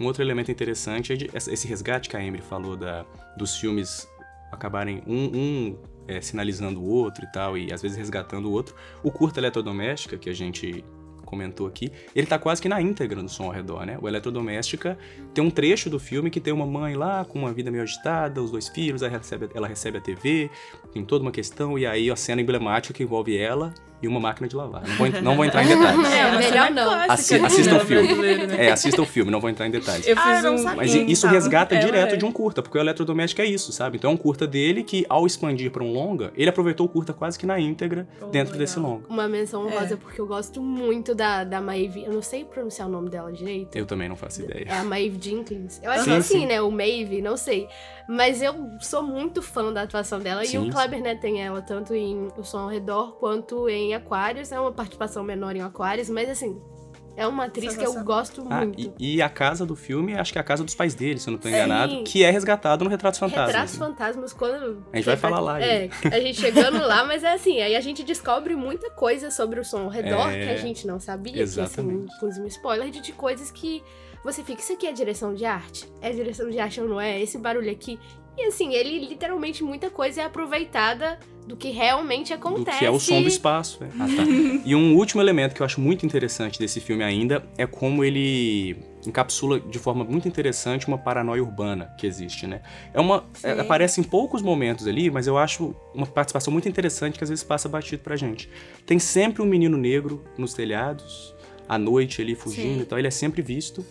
Um 0.00 0.06
outro 0.06 0.22
elemento 0.22 0.50
interessante 0.50 1.12
é 1.12 1.16
de- 1.16 1.30
esse 1.34 1.66
resgate 1.68 2.08
que 2.08 2.16
a 2.16 2.24
Emily 2.24 2.42
falou 2.42 2.74
da, 2.76 3.04
dos 3.36 3.56
filmes 3.56 4.08
acabarem 4.50 5.02
um, 5.06 5.24
um, 5.36 5.78
é, 6.08 6.20
sinalizando 6.22 6.80
o 6.80 6.88
outro 6.88 7.24
e 7.24 7.30
tal, 7.30 7.58
e 7.58 7.70
às 7.72 7.82
vezes 7.82 7.98
resgatando 7.98 8.46
o 8.48 8.52
outro. 8.52 8.74
O 9.02 9.12
curta 9.12 9.38
Eletrodoméstica, 9.40 10.16
que 10.16 10.30
a 10.30 10.32
gente 10.32 10.82
comentou 11.30 11.66
aqui, 11.66 11.90
ele 12.14 12.26
tá 12.26 12.38
quase 12.38 12.60
que 12.60 12.68
na 12.68 12.82
íntegra 12.82 13.22
do 13.22 13.28
som 13.28 13.44
ao 13.44 13.50
redor, 13.50 13.86
né? 13.86 13.96
O 14.02 14.08
Eletrodoméstica 14.08 14.98
tem 15.32 15.42
um 15.42 15.50
trecho 15.50 15.88
do 15.88 16.00
filme 16.00 16.28
que 16.28 16.40
tem 16.40 16.52
uma 16.52 16.66
mãe 16.66 16.96
lá 16.96 17.24
com 17.24 17.38
uma 17.38 17.52
vida 17.52 17.70
meio 17.70 17.84
agitada, 17.84 18.42
os 18.42 18.50
dois 18.50 18.68
filhos, 18.68 19.02
ela 19.02 19.16
recebe, 19.16 19.48
ela 19.54 19.68
recebe 19.68 19.98
a 19.98 20.00
TV, 20.00 20.50
tem 20.92 21.04
toda 21.04 21.22
uma 21.22 21.30
questão, 21.30 21.78
e 21.78 21.86
aí 21.86 22.10
a 22.10 22.16
cena 22.16 22.42
emblemática 22.42 22.92
que 22.92 23.04
envolve 23.04 23.36
ela 23.36 23.72
e 24.02 24.08
uma 24.08 24.18
máquina 24.20 24.48
de 24.48 24.56
lavar. 24.56 24.82
Não 24.86 24.96
vou, 24.96 25.08
não 25.22 25.36
vou 25.36 25.44
entrar 25.44 25.62
em 25.64 25.68
detalhes. 25.76 26.12
É, 26.12 26.30
melhor 26.38 26.42
cena 26.66 26.70
não. 26.70 26.92
Assi- 27.12 27.34
assista 27.36 27.76
o 27.76 27.80
filme. 27.80 28.14
né? 28.46 28.66
É, 28.66 28.72
assista 28.72 29.02
o 29.02 29.06
filme, 29.06 29.30
não 29.30 29.40
vou 29.40 29.50
entrar 29.50 29.66
em 29.66 29.70
detalhes. 29.70 30.06
Eu 30.06 30.16
Ah, 30.18 30.34
fiz 30.34 30.42
não 30.42 30.54
um... 30.54 30.58
sabia. 30.58 30.76
Mas 30.76 30.94
isso 30.94 31.26
Tá. 31.26 31.32
resgata 31.32 31.74
É, 31.74 31.78
direto 31.78 32.12
ué. 32.12 32.16
de 32.16 32.24
um 32.24 32.32
curta, 32.32 32.62
porque 32.62 32.76
o 32.78 32.80
eletrodoméstico 32.80 33.42
é 33.42 33.46
isso, 33.46 33.72
sabe? 33.72 33.96
Então 33.98 34.10
é 34.10 34.14
um 34.14 34.16
curta 34.16 34.46
dele 34.46 34.82
que, 34.82 35.04
ao 35.08 35.26
expandir 35.26 35.70
para 35.70 35.82
um 35.84 35.92
longa, 35.92 36.32
ele 36.36 36.48
aproveitou 36.48 36.86
o 36.86 36.88
curta 36.88 37.12
quase 37.12 37.38
que 37.38 37.46
na 37.46 37.58
íntegra 37.60 38.06
Oh, 38.20 38.26
dentro 38.26 38.52
legal. 38.52 38.58
desse 38.58 38.78
longa. 38.78 39.04
Uma 39.08 39.28
menção 39.28 39.62
É. 39.68 39.72
honrosa, 39.74 39.96
porque 39.96 40.20
eu 40.20 40.26
gosto 40.26 40.62
muito 40.62 41.14
da, 41.14 41.44
da 41.44 41.60
Maeve. 41.60 42.04
Eu 42.04 42.12
não 42.12 42.22
sei 42.22 42.44
pronunciar 42.44 42.88
o 42.88 42.90
nome 42.90 43.10
dela 43.10 43.30
direito. 43.32 43.76
Eu 43.76 43.86
também 43.86 44.08
não 44.08 44.16
faço 44.16 44.42
ideia. 44.42 44.66
É 44.68 44.78
a 44.78 44.84
Maeve 44.84 45.18
Jenkins. 45.20 45.80
Eu 45.82 45.90
acho 45.90 46.04
Sim, 46.04 46.10
que 46.10 46.16
assim, 46.16 46.38
sim. 46.40 46.46
né? 46.46 46.60
O 46.62 46.70
Maeve, 46.70 47.20
não 47.20 47.36
sei. 47.36 47.68
Mas 48.12 48.42
eu 48.42 48.54
sou 48.80 49.02
muito 49.04 49.40
fã 49.40 49.72
da 49.72 49.82
atuação 49.82 50.18
dela. 50.18 50.42
e 50.42 50.48
Sim, 50.48 50.58
o 50.58 50.62
sim. 50.64 50.70
Kleber, 50.70 51.00
né, 51.00 51.14
tem 51.14 51.40
ela 51.40 51.62
tanto 51.62 51.94
em 51.94 52.28
O 52.36 52.42
Som 52.42 52.58
ao 52.60 52.68
Redor 52.68 53.12
quanto 53.20 53.68
em 53.68 53.94
Aquários. 53.94 54.50
É 54.50 54.58
uma 54.58 54.72
participação 54.72 55.22
menor 55.22 55.54
em 55.54 55.62
Aquários, 55.62 56.10
mas 56.10 56.28
assim, 56.28 56.60
é 57.16 57.24
uma 57.26 57.44
atriz 57.44 57.76
que 57.76 57.86
eu 57.86 58.02
gosto 58.02 58.44
Ah, 58.50 58.64
muito. 58.64 58.92
e, 58.98 59.16
e 59.16 59.22
a 59.22 59.28
casa 59.28 59.64
do 59.64 59.76
filme, 59.76 60.14
acho 60.18 60.32
que 60.32 60.38
é 60.38 60.40
a 60.40 60.44
casa 60.44 60.64
dos 60.64 60.74
pais 60.74 60.92
dele, 60.94 61.20
se 61.20 61.28
eu 61.28 61.32
não 61.32 61.38
tô 61.38 61.48
Sim. 61.48 61.54
enganado, 61.54 62.02
que 62.02 62.24
é 62.24 62.30
resgatado 62.30 62.82
no 62.82 62.90
Retratos 62.90 63.20
Fantasmas. 63.20 63.46
Retratos? 63.46 63.76
Fantasmas, 63.76 64.32
quando. 64.32 64.84
A 64.92 64.96
gente 64.96 65.06
vai 65.06 65.16
falar 65.16 65.38
lá, 65.40 65.60
É, 65.62 65.88
a 66.10 66.18
gente 66.18 66.40
chegando 66.40 66.78
lá, 66.84 67.04
mas 67.04 67.22
é 67.22 67.32
assim, 67.32 67.60
aí 67.60 67.76
a 67.76 67.80
gente 67.80 68.02
descobre 68.02 68.56
muita 68.56 68.90
coisa 68.90 69.30
sobre 69.30 69.60
o 69.60 69.64
som 69.64 69.82
ao 69.82 69.88
redor 69.88 70.30
É, 70.30 70.46
que 70.46 70.50
a 70.50 70.56
gente 70.56 70.84
não 70.86 70.98
sabia. 70.98 71.32
Que, 71.32 71.42
assim, 71.42 71.60
exatamente. 71.60 72.12
inclusive 72.16 72.44
um 72.44 72.48
spoiler 72.48 72.90
de, 72.90 73.00
de 73.00 73.12
coisas 73.12 73.52
que 73.52 73.84
você 74.24 74.42
fica, 74.42 74.60
isso 74.60 74.72
aqui 74.72 74.86
é 74.86 74.92
direção 74.92 75.34
de 75.34 75.44
arte? 75.44 75.86
É 76.00 76.10
direção 76.10 76.50
de 76.50 76.58
arte 76.58 76.80
ou 76.80 76.88
não 76.88 77.00
é? 77.00 77.20
Esse 77.20 77.38
barulho 77.38 77.70
aqui. 77.70 77.98
E 78.36 78.44
assim, 78.46 78.72
ele 78.74 78.98
literalmente 79.06 79.62
muita 79.62 79.90
coisa 79.90 80.22
é 80.22 80.24
aproveitada 80.24 81.18
do 81.46 81.56
que 81.56 81.70
realmente 81.70 82.28
Do 82.28 82.34
acontece. 82.34 82.78
que 82.78 82.86
é 82.86 82.90
o 82.90 83.00
som 83.00 83.20
do 83.20 83.28
espaço. 83.28 83.82
é. 83.82 83.88
Ah, 83.98 84.06
tá. 84.06 84.22
e 84.64 84.74
um 84.74 84.94
último 84.96 85.20
elemento 85.20 85.54
que 85.54 85.60
eu 85.60 85.66
acho 85.66 85.80
muito 85.80 86.06
interessante 86.06 86.58
desse 86.58 86.80
filme 86.80 87.02
ainda 87.02 87.44
é 87.58 87.66
como 87.66 88.04
ele 88.04 88.76
encapsula 89.06 89.58
de 89.58 89.78
forma 89.78 90.04
muito 90.04 90.28
interessante 90.28 90.86
uma 90.86 90.96
paranoia 90.98 91.42
urbana 91.42 91.92
que 91.98 92.06
existe, 92.06 92.46
né? 92.46 92.62
É 92.94 93.00
uma 93.00 93.24
é, 93.42 93.52
aparece 93.52 94.00
em 94.00 94.04
poucos 94.04 94.42
momentos 94.42 94.86
ali, 94.86 95.10
mas 95.10 95.26
eu 95.26 95.36
acho 95.36 95.74
uma 95.94 96.06
participação 96.06 96.52
muito 96.52 96.68
interessante 96.68 97.18
que 97.18 97.24
às 97.24 97.30
vezes 97.30 97.42
passa 97.42 97.68
batido 97.68 98.02
pra 98.02 98.14
gente. 98.16 98.48
Tem 98.86 98.98
sempre 98.98 99.42
um 99.42 99.46
menino 99.46 99.76
negro 99.76 100.22
nos 100.38 100.54
telhados, 100.54 101.34
à 101.68 101.78
noite 101.78 102.22
ali 102.22 102.34
fugindo, 102.34 102.76
Sim. 102.76 102.80
então 102.80 102.98
ele 102.98 103.08
é 103.08 103.10
sempre 103.10 103.42
visto. 103.42 103.84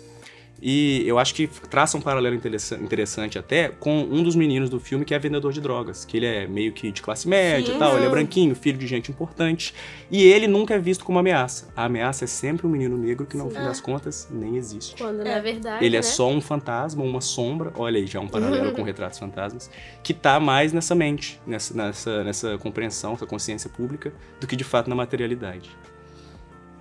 E 0.61 1.03
eu 1.07 1.17
acho 1.17 1.33
que 1.33 1.47
traça 1.47 1.97
um 1.97 2.01
paralelo 2.01 2.35
interessa- 2.35 2.75
interessante 2.75 3.37
até 3.39 3.69
com 3.69 4.01
um 4.01 4.21
dos 4.23 4.35
meninos 4.35 4.69
do 4.69 4.79
filme 4.79 5.05
que 5.05 5.13
é 5.13 5.19
vendedor 5.19 5.53
de 5.53 5.61
drogas, 5.61 6.03
que 6.05 6.17
ele 6.17 6.25
é 6.25 6.47
meio 6.47 6.71
que 6.73 6.91
de 6.91 7.01
classe 7.01 7.27
média 7.27 7.71
e 7.73 7.77
tal, 7.77 7.95
ele 7.97 8.05
é 8.05 8.09
branquinho, 8.09 8.53
filho 8.55 8.77
de 8.77 8.85
gente 8.87 9.09
importante, 9.11 9.73
e 10.11 10.23
ele 10.23 10.47
nunca 10.47 10.73
é 10.75 10.79
visto 10.79 11.05
como 11.05 11.17
ameaça. 11.19 11.69
A 11.75 11.85
ameaça 11.85 12.25
é 12.25 12.27
sempre 12.27 12.67
um 12.67 12.69
menino 12.69 12.97
negro 12.97 13.25
que, 13.25 13.37
no 13.37 13.45
Sim. 13.49 13.55
fim 13.55 13.63
das 13.63 13.79
contas, 13.79 14.27
nem 14.31 14.57
existe. 14.57 14.95
Quando 15.01 15.21
É. 15.21 15.35
na 15.35 15.39
verdade. 15.39 15.85
Ele 15.85 15.95
é 15.95 15.99
né? 15.99 16.03
só 16.03 16.29
um 16.29 16.41
fantasma, 16.41 17.03
uma 17.03 17.21
sombra, 17.21 17.71
olha 17.75 17.97
aí, 17.99 18.05
já 18.07 18.19
um 18.19 18.27
paralelo 18.27 18.71
com 18.73 18.83
retratos 18.83 19.17
fantasmas, 19.19 19.69
que 20.03 20.13
tá 20.13 20.39
mais 20.39 20.73
nessa 20.73 20.93
mente, 20.95 21.39
nessa, 21.47 21.73
nessa, 21.73 22.23
nessa 22.23 22.57
compreensão, 22.57 23.13
essa 23.13 23.25
consciência 23.25 23.69
pública, 23.69 24.11
do 24.39 24.47
que 24.47 24.55
de 24.55 24.63
fato 24.63 24.89
na 24.89 24.95
materialidade. 24.95 25.69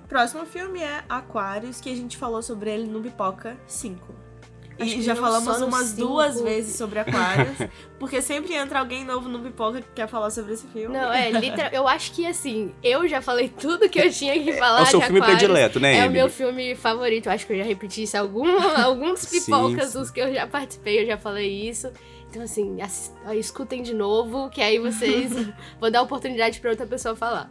Próximo 0.09 0.47
filme 0.47 0.81
é 0.83 1.03
Aquários, 1.09 1.81
que 1.81 1.91
a 1.93 1.95
gente 1.95 2.17
falou 2.17 2.43
sobre 2.43 2.71
ele 2.71 2.87
no 2.87 3.01
Pipoca 3.03 3.57
5. 3.67 4.15
Acho 4.81 4.91
E 4.93 4.95
que 4.95 5.03
já 5.03 5.17
falamos 5.17 5.61
umas 5.61 5.87
cinco. 5.87 6.07
duas 6.07 6.41
vezes 6.41 6.77
sobre 6.77 7.01
Aquários, 7.01 7.59
porque 7.99 8.23
sempre 8.23 8.55
entra 8.55 8.79
alguém 8.79 9.05
novo 9.05 9.29
no 9.29 9.41
Pipoca 9.41 9.83
que 9.83 9.89
quer 9.93 10.07
falar 10.07 10.31
sobre 10.31 10.55
esse 10.55 10.69
filme. 10.69 10.97
Não, 10.97 11.13
é, 11.13 11.33
literal. 11.33 11.69
Eu 11.73 11.89
acho 11.89 12.13
que 12.13 12.25
assim, 12.25 12.73
eu 12.81 13.07
já 13.09 13.21
falei 13.21 13.49
tudo 13.49 13.89
que 13.89 13.99
eu 13.99 14.09
tinha 14.13 14.41
que 14.41 14.53
falar 14.53 14.79
É 14.79 14.83
o 14.85 14.87
seu 14.87 15.01
de 15.01 15.07
filme 15.07 15.21
Aquários. 15.21 15.41
predileto, 15.41 15.81
né, 15.81 15.99
É 15.99 16.07
o 16.07 16.11
meu 16.11 16.31
filme 16.31 16.77
favorito. 16.77 17.27
Eu 17.27 17.33
acho 17.33 17.45
que 17.45 17.55
eu 17.55 17.59
já 17.59 17.65
repeti 17.65 18.05
isso 18.05 18.17
algum, 18.17 18.47
alguns 18.81 19.19
Sim, 19.21 19.41
pipocas 19.41 19.89
sim. 19.91 19.99
dos 19.99 20.11
que 20.13 20.21
eu 20.21 20.33
já 20.33 20.47
participei, 20.47 21.03
eu 21.03 21.07
já 21.07 21.19
falei 21.19 21.69
isso. 21.69 21.91
Então, 22.31 22.43
assim, 22.43 22.81
assis- 22.81 23.13
ó, 23.27 23.33
escutem 23.33 23.83
de 23.83 23.93
novo, 23.95 24.49
que 24.49 24.63
aí 24.63 24.79
vocês 24.79 25.33
vão 25.81 25.91
dar 25.91 26.03
oportunidade 26.03 26.61
pra 26.61 26.71
outra 26.71 26.87
pessoa 26.87 27.17
falar. 27.17 27.51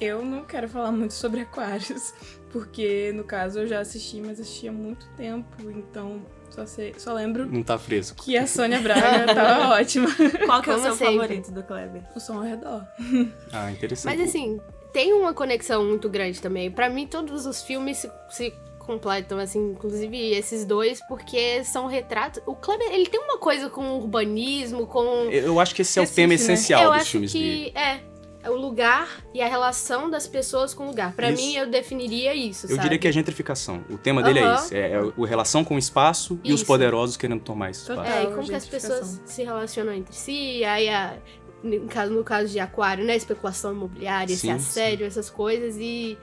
Eu 0.00 0.24
não 0.24 0.44
quero 0.44 0.68
falar 0.68 0.92
muito 0.92 1.14
sobre 1.14 1.40
Aquários, 1.40 2.14
porque 2.50 3.12
no 3.14 3.24
caso 3.24 3.60
eu 3.60 3.66
já 3.66 3.80
assisti, 3.80 4.20
mas 4.20 4.40
assisti 4.40 4.68
há 4.68 4.72
muito 4.72 5.06
tempo, 5.16 5.70
então 5.70 6.22
só, 6.50 6.66
sei, 6.66 6.94
só 6.98 7.12
lembro 7.12 7.46
Não 7.46 7.62
tá 7.62 7.78
fresco. 7.78 8.22
que 8.22 8.36
a 8.36 8.46
Sônia 8.46 8.80
Braga 8.80 9.26
tava 9.34 9.74
ótima. 9.74 10.08
Qual 10.46 10.62
que 10.62 10.70
é 10.70 10.74
o 10.74 10.78
seu 10.80 10.94
sempre. 10.94 11.14
favorito 11.14 11.52
do 11.52 11.62
Kleber? 11.62 12.02
O 12.16 12.20
som 12.20 12.34
ao 12.34 12.42
redor. 12.42 12.84
Ah, 13.52 13.70
interessante. 13.70 14.16
Mas 14.16 14.28
assim, 14.28 14.60
tem 14.92 15.12
uma 15.12 15.32
conexão 15.34 15.84
muito 15.84 16.08
grande 16.08 16.40
também. 16.40 16.70
Pra 16.70 16.88
mim, 16.88 17.06
todos 17.06 17.46
os 17.46 17.62
filmes 17.62 17.98
se, 17.98 18.10
se 18.30 18.52
completam, 18.78 19.38
assim, 19.38 19.72
inclusive 19.72 20.32
esses 20.32 20.64
dois, 20.64 21.00
porque 21.06 21.62
são 21.64 21.86
retratos. 21.86 22.42
O 22.46 22.54
Kleber, 22.54 22.88
ele 22.90 23.06
tem 23.06 23.20
uma 23.20 23.38
coisa 23.38 23.68
com 23.68 23.98
urbanismo, 23.98 24.86
com. 24.86 25.28
Eu 25.30 25.60
acho 25.60 25.74
que 25.74 25.82
esse 25.82 25.98
é 25.98 26.02
o 26.02 26.08
tema 26.08 26.28
né? 26.28 26.34
essencial 26.34 26.92
dos 26.92 27.08
filmes 27.08 27.32
dele. 27.32 27.70
que 27.72 27.78
é. 27.78 27.94
é 27.94 28.00
O 28.48 28.56
lugar 28.56 29.22
e 29.34 29.40
a 29.40 29.48
relação 29.48 30.10
das 30.10 30.26
pessoas 30.26 30.72
com 30.74 30.84
o 30.84 30.86
lugar. 30.88 31.14
Pra 31.14 31.30
Isso. 31.30 31.42
mim, 31.42 31.54
eu 31.56 31.66
definiria 31.66 32.34
isso, 32.34 32.66
Eu 32.66 32.70
sabe? 32.70 32.82
diria 32.82 32.98
que 32.98 33.08
é 33.08 33.12
gentrificação. 33.12 33.84
O 33.90 33.98
tema 33.98 34.22
dele 34.22 34.38
é 34.40 34.42
Aham. 34.42 34.54
esse. 34.54 34.74
É, 34.76 34.90
é 34.92 34.96
a 34.96 35.26
relação 35.26 35.64
com 35.64 35.74
o 35.74 35.78
espaço 35.78 36.38
e 36.44 36.52
os 36.52 36.60
Isso. 36.60 36.66
poderosos 36.66 37.16
querendo 37.16 37.40
tomar 37.42 37.70
esse 37.70 37.82
espaço. 37.82 38.10
É, 38.10 38.24
e 38.24 38.26
como 38.34 38.48
que 38.48 38.54
as 38.54 38.66
pessoas 38.66 39.20
se 39.24 39.42
relacionam 39.44 39.92
entre 39.92 40.14
si, 40.14 40.64
aí 40.64 40.88
a, 40.88 41.16
no, 41.62 41.86
caso, 41.88 42.12
no 42.12 42.24
caso 42.24 42.48
de 42.52 42.60
aquário, 42.60 43.04
né, 43.04 43.16
especulação 43.16 43.72
imobiliária, 43.72 44.32
esse 44.32 44.42
Sim, 44.42 44.52
assédio, 44.52 45.06
essas 45.06 45.28
coisas, 45.30 45.76
e 45.76 46.16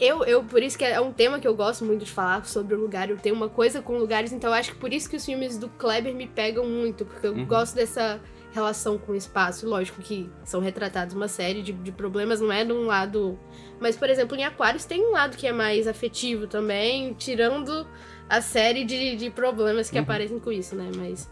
eu, 0.00 0.24
eu, 0.24 0.44
por 0.44 0.62
isso 0.62 0.78
que 0.78 0.84
é 0.84 1.00
um 1.00 1.12
tema 1.12 1.40
que 1.40 1.48
eu 1.48 1.54
gosto 1.56 1.84
muito 1.84 2.04
de 2.04 2.10
falar 2.10 2.44
sobre 2.46 2.74
o 2.74 2.80
lugar, 2.80 3.10
eu 3.10 3.16
tenho 3.16 3.34
uma 3.34 3.48
coisa 3.48 3.82
com 3.82 3.98
lugares, 3.98 4.32
então 4.32 4.50
eu 4.50 4.54
acho 4.54 4.70
que 4.72 4.76
por 4.78 4.92
isso 4.92 5.08
que 5.10 5.16
os 5.16 5.24
filmes 5.24 5.58
do 5.58 5.68
Kleber 5.70 6.14
me 6.14 6.26
pegam 6.26 6.66
muito, 6.66 7.04
porque 7.04 7.26
eu 7.26 7.32
Uhum. 7.32 7.44
gosto 7.46 7.74
dessa 7.74 8.20
relação 8.52 8.98
com 8.98 9.12
o 9.12 9.14
espaço, 9.14 9.68
lógico 9.68 10.00
que 10.02 10.28
são 10.44 10.60
retratados 10.60 11.14
uma 11.14 11.28
série 11.28 11.62
de, 11.62 11.72
de 11.72 11.92
problemas, 11.92 12.40
não 12.40 12.50
é 12.52 12.64
de 12.64 12.72
um 12.72 12.86
lado... 12.86 13.38
Mas, 13.80 13.96
por 13.96 14.08
exemplo, 14.10 14.36
em 14.36 14.44
Aquários 14.44 14.84
tem 14.84 15.06
um 15.06 15.12
lado 15.12 15.36
que 15.36 15.46
é 15.46 15.52
mais 15.52 15.86
afetivo 15.86 16.46
também, 16.46 17.14
tirando 17.14 17.86
a 18.28 18.40
série 18.40 18.84
de, 18.84 19.16
de 19.16 19.30
problemas 19.30 19.90
que 19.90 19.96
Uhum. 19.96 20.02
aparecem 20.02 20.38
com 20.38 20.50
isso, 20.50 20.74
né, 20.74 20.90
mas 20.96 21.30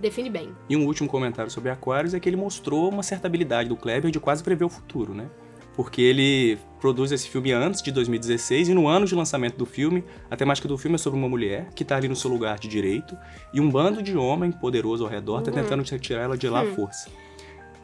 define 0.00 0.28
bem. 0.28 0.54
E 0.68 0.76
um 0.76 0.86
último 0.86 1.08
comentário 1.08 1.50
sobre 1.50 1.70
Aquarius 1.70 2.14
é 2.14 2.20
que 2.20 2.28
ele 2.28 2.36
mostrou 2.36 2.88
uma 2.90 3.02
certa 3.02 3.26
habilidade 3.26 3.68
do 3.68 3.76
Kleber 3.76 4.10
de 4.10 4.18
quase 4.20 4.42
prever 4.42 4.64
o 4.64 4.68
futuro, 4.68 5.14
né? 5.14 5.30
Porque 5.76 6.00
ele 6.02 6.58
produz 6.80 7.10
esse 7.10 7.28
filme 7.28 7.50
antes 7.52 7.82
de 7.82 7.90
2016 7.90 8.68
e 8.68 8.74
no 8.74 8.86
ano 8.86 9.06
de 9.06 9.14
lançamento 9.14 9.56
do 9.56 9.66
filme, 9.66 10.04
a 10.30 10.36
temática 10.36 10.68
do 10.68 10.76
filme 10.78 10.94
é 10.96 10.98
sobre 10.98 11.18
uma 11.18 11.28
mulher 11.28 11.68
que 11.74 11.84
tá 11.84 11.96
ali 11.96 12.08
no 12.08 12.14
seu 12.14 12.30
lugar 12.30 12.58
de 12.58 12.68
direito 12.68 13.16
e 13.52 13.60
um 13.60 13.68
bando 13.70 14.02
de 14.02 14.16
homem 14.16 14.52
poderoso 14.52 15.02
ao 15.04 15.10
redor 15.10 15.40
tá 15.42 15.50
Uhum. 15.50 15.56
tentando 15.56 15.82
tirar 15.98 16.22
ela 16.22 16.36
de 16.38 16.48
lá 16.48 16.60
à 16.62 16.66
força. 16.66 17.08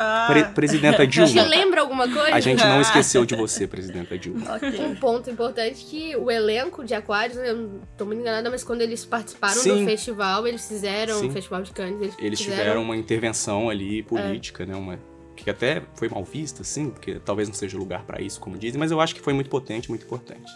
Ah, 0.02 0.28
Pre- 0.30 0.44
Presidenta 0.54 1.06
Te 1.06 1.20
Dilma, 1.26 1.42
lembra 1.42 1.80
alguma 1.82 2.08
coisa? 2.08 2.34
a 2.34 2.40
gente 2.40 2.64
não 2.64 2.80
esqueceu 2.80 3.24
de 3.26 3.34
você, 3.34 3.66
Presidenta 3.66 4.16
Dilma. 4.18 4.54
ok. 4.54 4.80
Um 4.80 4.94
ponto 4.94 5.28
importante 5.30 5.84
que 5.84 6.16
o 6.16 6.30
elenco 6.30 6.82
de 6.84 6.94
Aquários, 6.94 7.36
eu 7.38 7.54
não 7.56 7.80
tô 7.98 8.06
muito 8.06 8.20
enganada, 8.20 8.48
mas 8.50 8.64
quando 8.64 8.80
eles 8.80 9.04
participaram 9.04 9.54
Sim. 9.60 9.80
do 9.84 9.90
festival, 9.90 10.46
eles 10.46 10.66
fizeram 10.66 11.18
Sim. 11.18 11.28
o 11.28 11.30
Festival 11.32 11.62
de 11.62 11.72
Cannes, 11.72 12.00
eles, 12.00 12.14
Eles 12.18 12.38
fizeram 12.40 12.62
tiveram 12.62 12.82
uma 12.82 12.96
intervenção 12.96 13.68
ali 13.68 14.02
política, 14.02 14.64
né? 14.64 14.74
Uma, 14.74 14.98
que 15.42 15.50
até 15.50 15.82
foi 15.94 16.08
mal 16.08 16.22
vista, 16.24 16.62
assim, 16.62 16.90
porque 16.90 17.18
talvez 17.24 17.48
não 17.48 17.54
seja 17.54 17.76
lugar 17.78 18.04
pra 18.04 18.20
isso, 18.20 18.40
como 18.40 18.56
dizem, 18.58 18.78
mas 18.78 18.90
eu 18.90 19.00
acho 19.00 19.14
que 19.14 19.20
foi 19.20 19.32
muito 19.32 19.50
potente, 19.50 19.88
muito 19.88 20.04
importante. 20.04 20.50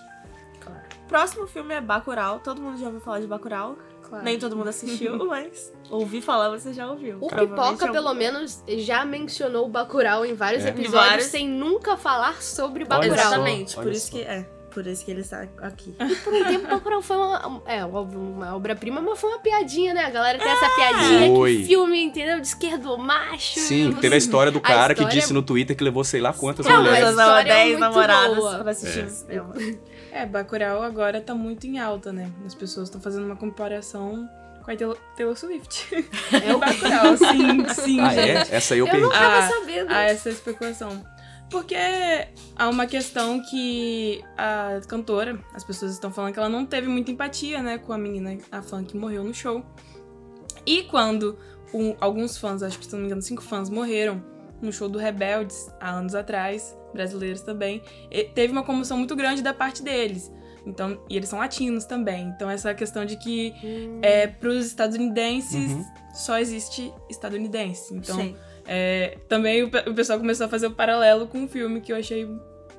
Próximo 1.09 1.47
filme 1.47 1.75
é 1.75 1.81
Bacurau. 1.81 2.41
Todo 2.41 2.61
mundo 2.63 2.79
já 2.79 2.87
ouviu 2.87 3.01
falar 3.01 3.21
de 3.21 3.27
Bacurau. 3.27 3.77
Claro. 4.09 4.25
Nem 4.25 4.39
todo 4.39 4.57
mundo 4.57 4.69
assistiu, 4.69 5.17
mas 5.27 5.73
ouvi 5.91 6.21
falar, 6.21 6.49
você 6.51 6.73
já 6.73 6.91
ouviu. 6.91 7.19
O 7.21 7.29
Pipoca, 7.29 7.87
é 7.87 7.91
um- 7.91 7.93
pelo 7.93 8.13
menos, 8.15 8.63
já 8.79 9.05
mencionou 9.05 9.67
o 9.67 9.69
Bacurau 9.69 10.25
em 10.27 10.35
vários 10.35 10.65
É. 10.65 10.69
episódios, 10.71 10.95
Em 11.05 11.09
vários. 11.09 11.27
sem 11.27 11.49
nunca 11.49 11.97
falar 11.97 12.43
sobre 12.43 12.85
Olha 12.85 12.89
Bacurau. 12.89 13.17
só. 13.17 13.23
Exatamente, 13.27 13.75
por 13.77 13.93
isso 13.93 14.07
só. 14.07 14.13
que 14.13 14.23
é. 14.23 14.49
Por 14.75 14.85
isso 14.89 15.05
que 15.05 15.11
ele 15.13 15.21
está 15.21 15.47
aqui. 15.63 15.95
E 16.03 16.17
por 16.17 16.35
um 16.35 16.45
tempo, 16.45 16.67
Bacurau 16.67 17.01
foi 17.01 17.17
uma, 17.17 17.63
é, 17.65 17.85
uma 17.85 18.55
obra-prima, 18.57 19.01
mas 19.01 19.19
foi 19.21 19.31
uma 19.31 19.39
piadinha, 19.39 19.95
né? 19.95 20.05
A 20.05 20.11
galera 20.11 20.37
tem 20.39 20.49
essa 20.51 20.69
piadinha 20.69 21.29
Foi. 21.35 21.57
que 21.59 21.65
filme, 21.67 22.03
entendeu? 22.03 22.41
De 22.41 22.47
esquerdo 22.49 22.99
macho. 22.99 23.61
Sim, 23.61 23.85
não 23.91 24.01
teve 24.01 24.17
a 24.17 24.19
história 24.19 24.51
do 24.51 24.61
cara 24.61 24.93
que 24.95 25.01
história- 25.01 25.21
disse 25.21 25.33
no 25.33 25.43
Twitter 25.43 25.77
que 25.77 25.85
levou 25.85 26.03
sei 26.05 26.21
lá 26.21 26.33
quantas 26.33 26.67
Não, 26.67 26.83
mulheres. 26.83 27.17
é 27.17 27.45
10 27.45 27.69
muito 27.69 27.81
namoradas 27.81 28.37
boa. 28.37 28.59
pra 28.59 28.71
assistir 28.73 29.01
É. 29.01 29.07
esse 29.07 29.25
filme. 29.27 29.79
É, 30.11 30.27
Bacurau 30.27 30.83
agora 30.83 31.21
tá 31.21 31.35
muito 31.35 31.67
em 31.67 31.79
alta, 31.79 32.13
né? 32.13 32.31
As 32.45 32.55
pessoas 32.55 32.89
estão 32.89 33.01
fazendo 33.01 33.25
uma 33.27 33.37
comparação 33.37 34.29
com 34.65 34.71
a 34.71 34.77
Taylor, 35.17 35.37
Swift. 35.37 35.87
É 36.33 36.55
o 36.55 36.59
Bacurau, 36.61 37.17
sim, 37.17 37.65
sim, 37.75 38.01
Ah, 38.01 38.09
gente. 38.11 38.53
é? 38.53 38.57
Essa 38.57 38.75
aí 38.75 38.81
eu, 38.81 38.87
Eu 38.87 38.91
perdi. 38.91 39.07
não 39.07 39.13
tava 39.13 39.39
Ah, 39.39 39.49
sabendo. 39.51 39.93
a 39.93 40.03
essa 40.03 40.31
especulação. 40.31 41.05
Porque 41.51 41.77
há 42.57 42.69
uma 42.69 42.87
questão 42.87 43.41
que 43.49 44.23
a 44.37 44.81
cantora, 44.89 45.39
as 45.55 45.63
pessoas 45.63 45.93
estão 45.93 46.11
falando 46.11 46.33
que 46.33 46.39
ela 46.39 46.49
não 46.49 46.65
teve 46.67 46.89
muita 46.89 47.11
empatia, 47.11 47.63
né, 47.63 47.79
com 47.79 47.93
a 47.93 47.99
menina, 47.99 48.37
a 48.51 48.61
fã 48.63 48.83
que 48.83 48.97
morreu 48.97 49.23
no 49.23 49.33
show. 49.35 49.65
E 50.67 50.83
quando 50.85 51.39
um- 51.73 51.95
alguns 52.01 52.37
fãs, 52.39 52.63
acho 52.63 52.79
que 52.79 52.87
se 52.87 52.93
não 52.93 53.01
me 53.01 53.07
engano, 53.07 53.23
cinco 53.23 53.43
fãs 53.43 53.69
morreram 53.69 54.23
no 54.63 54.73
show 54.73 54.89
do 54.89 54.99
Rebeldes 54.99 55.71
há 55.81 55.91
anos 55.91 56.15
atrás, 56.15 56.77
brasileiros 56.93 57.43
também, 57.43 57.83
teve 58.35 58.53
uma 58.53 58.63
comoção 58.63 58.97
muito 58.97 59.15
grande 59.15 59.43
da 59.43 59.53
parte 59.53 59.83
deles. 59.83 60.33
Então, 60.67 60.99
e 61.11 61.17
eles 61.17 61.29
são 61.29 61.39
latinos 61.41 61.85
também. 61.85 62.29
Então, 62.29 62.49
essa 62.49 62.73
questão 62.73 63.05
de 63.05 63.19
que 63.19 63.53
Hum. 63.63 63.99
é, 64.03 64.27
para 64.27 64.49
os 64.49 64.65
estadunidenses 64.65 65.73
Uhum. 65.73 65.85
só 66.15 66.39
existe 66.39 66.91
estadunidense. 67.11 67.95
Então, 67.95 68.17
Sim. 68.17 68.35
É, 68.67 69.19
também 69.29 69.63
o, 69.63 69.67
o 69.67 69.95
pessoal 69.95 70.19
começou 70.19 70.47
a 70.47 70.49
fazer 70.49 70.67
o 70.67 70.71
paralelo 70.71 71.27
com 71.27 71.39
um 71.39 71.49
filme 71.49 71.81
que 71.81 71.93
eu 71.93 71.97
achei 71.97 72.29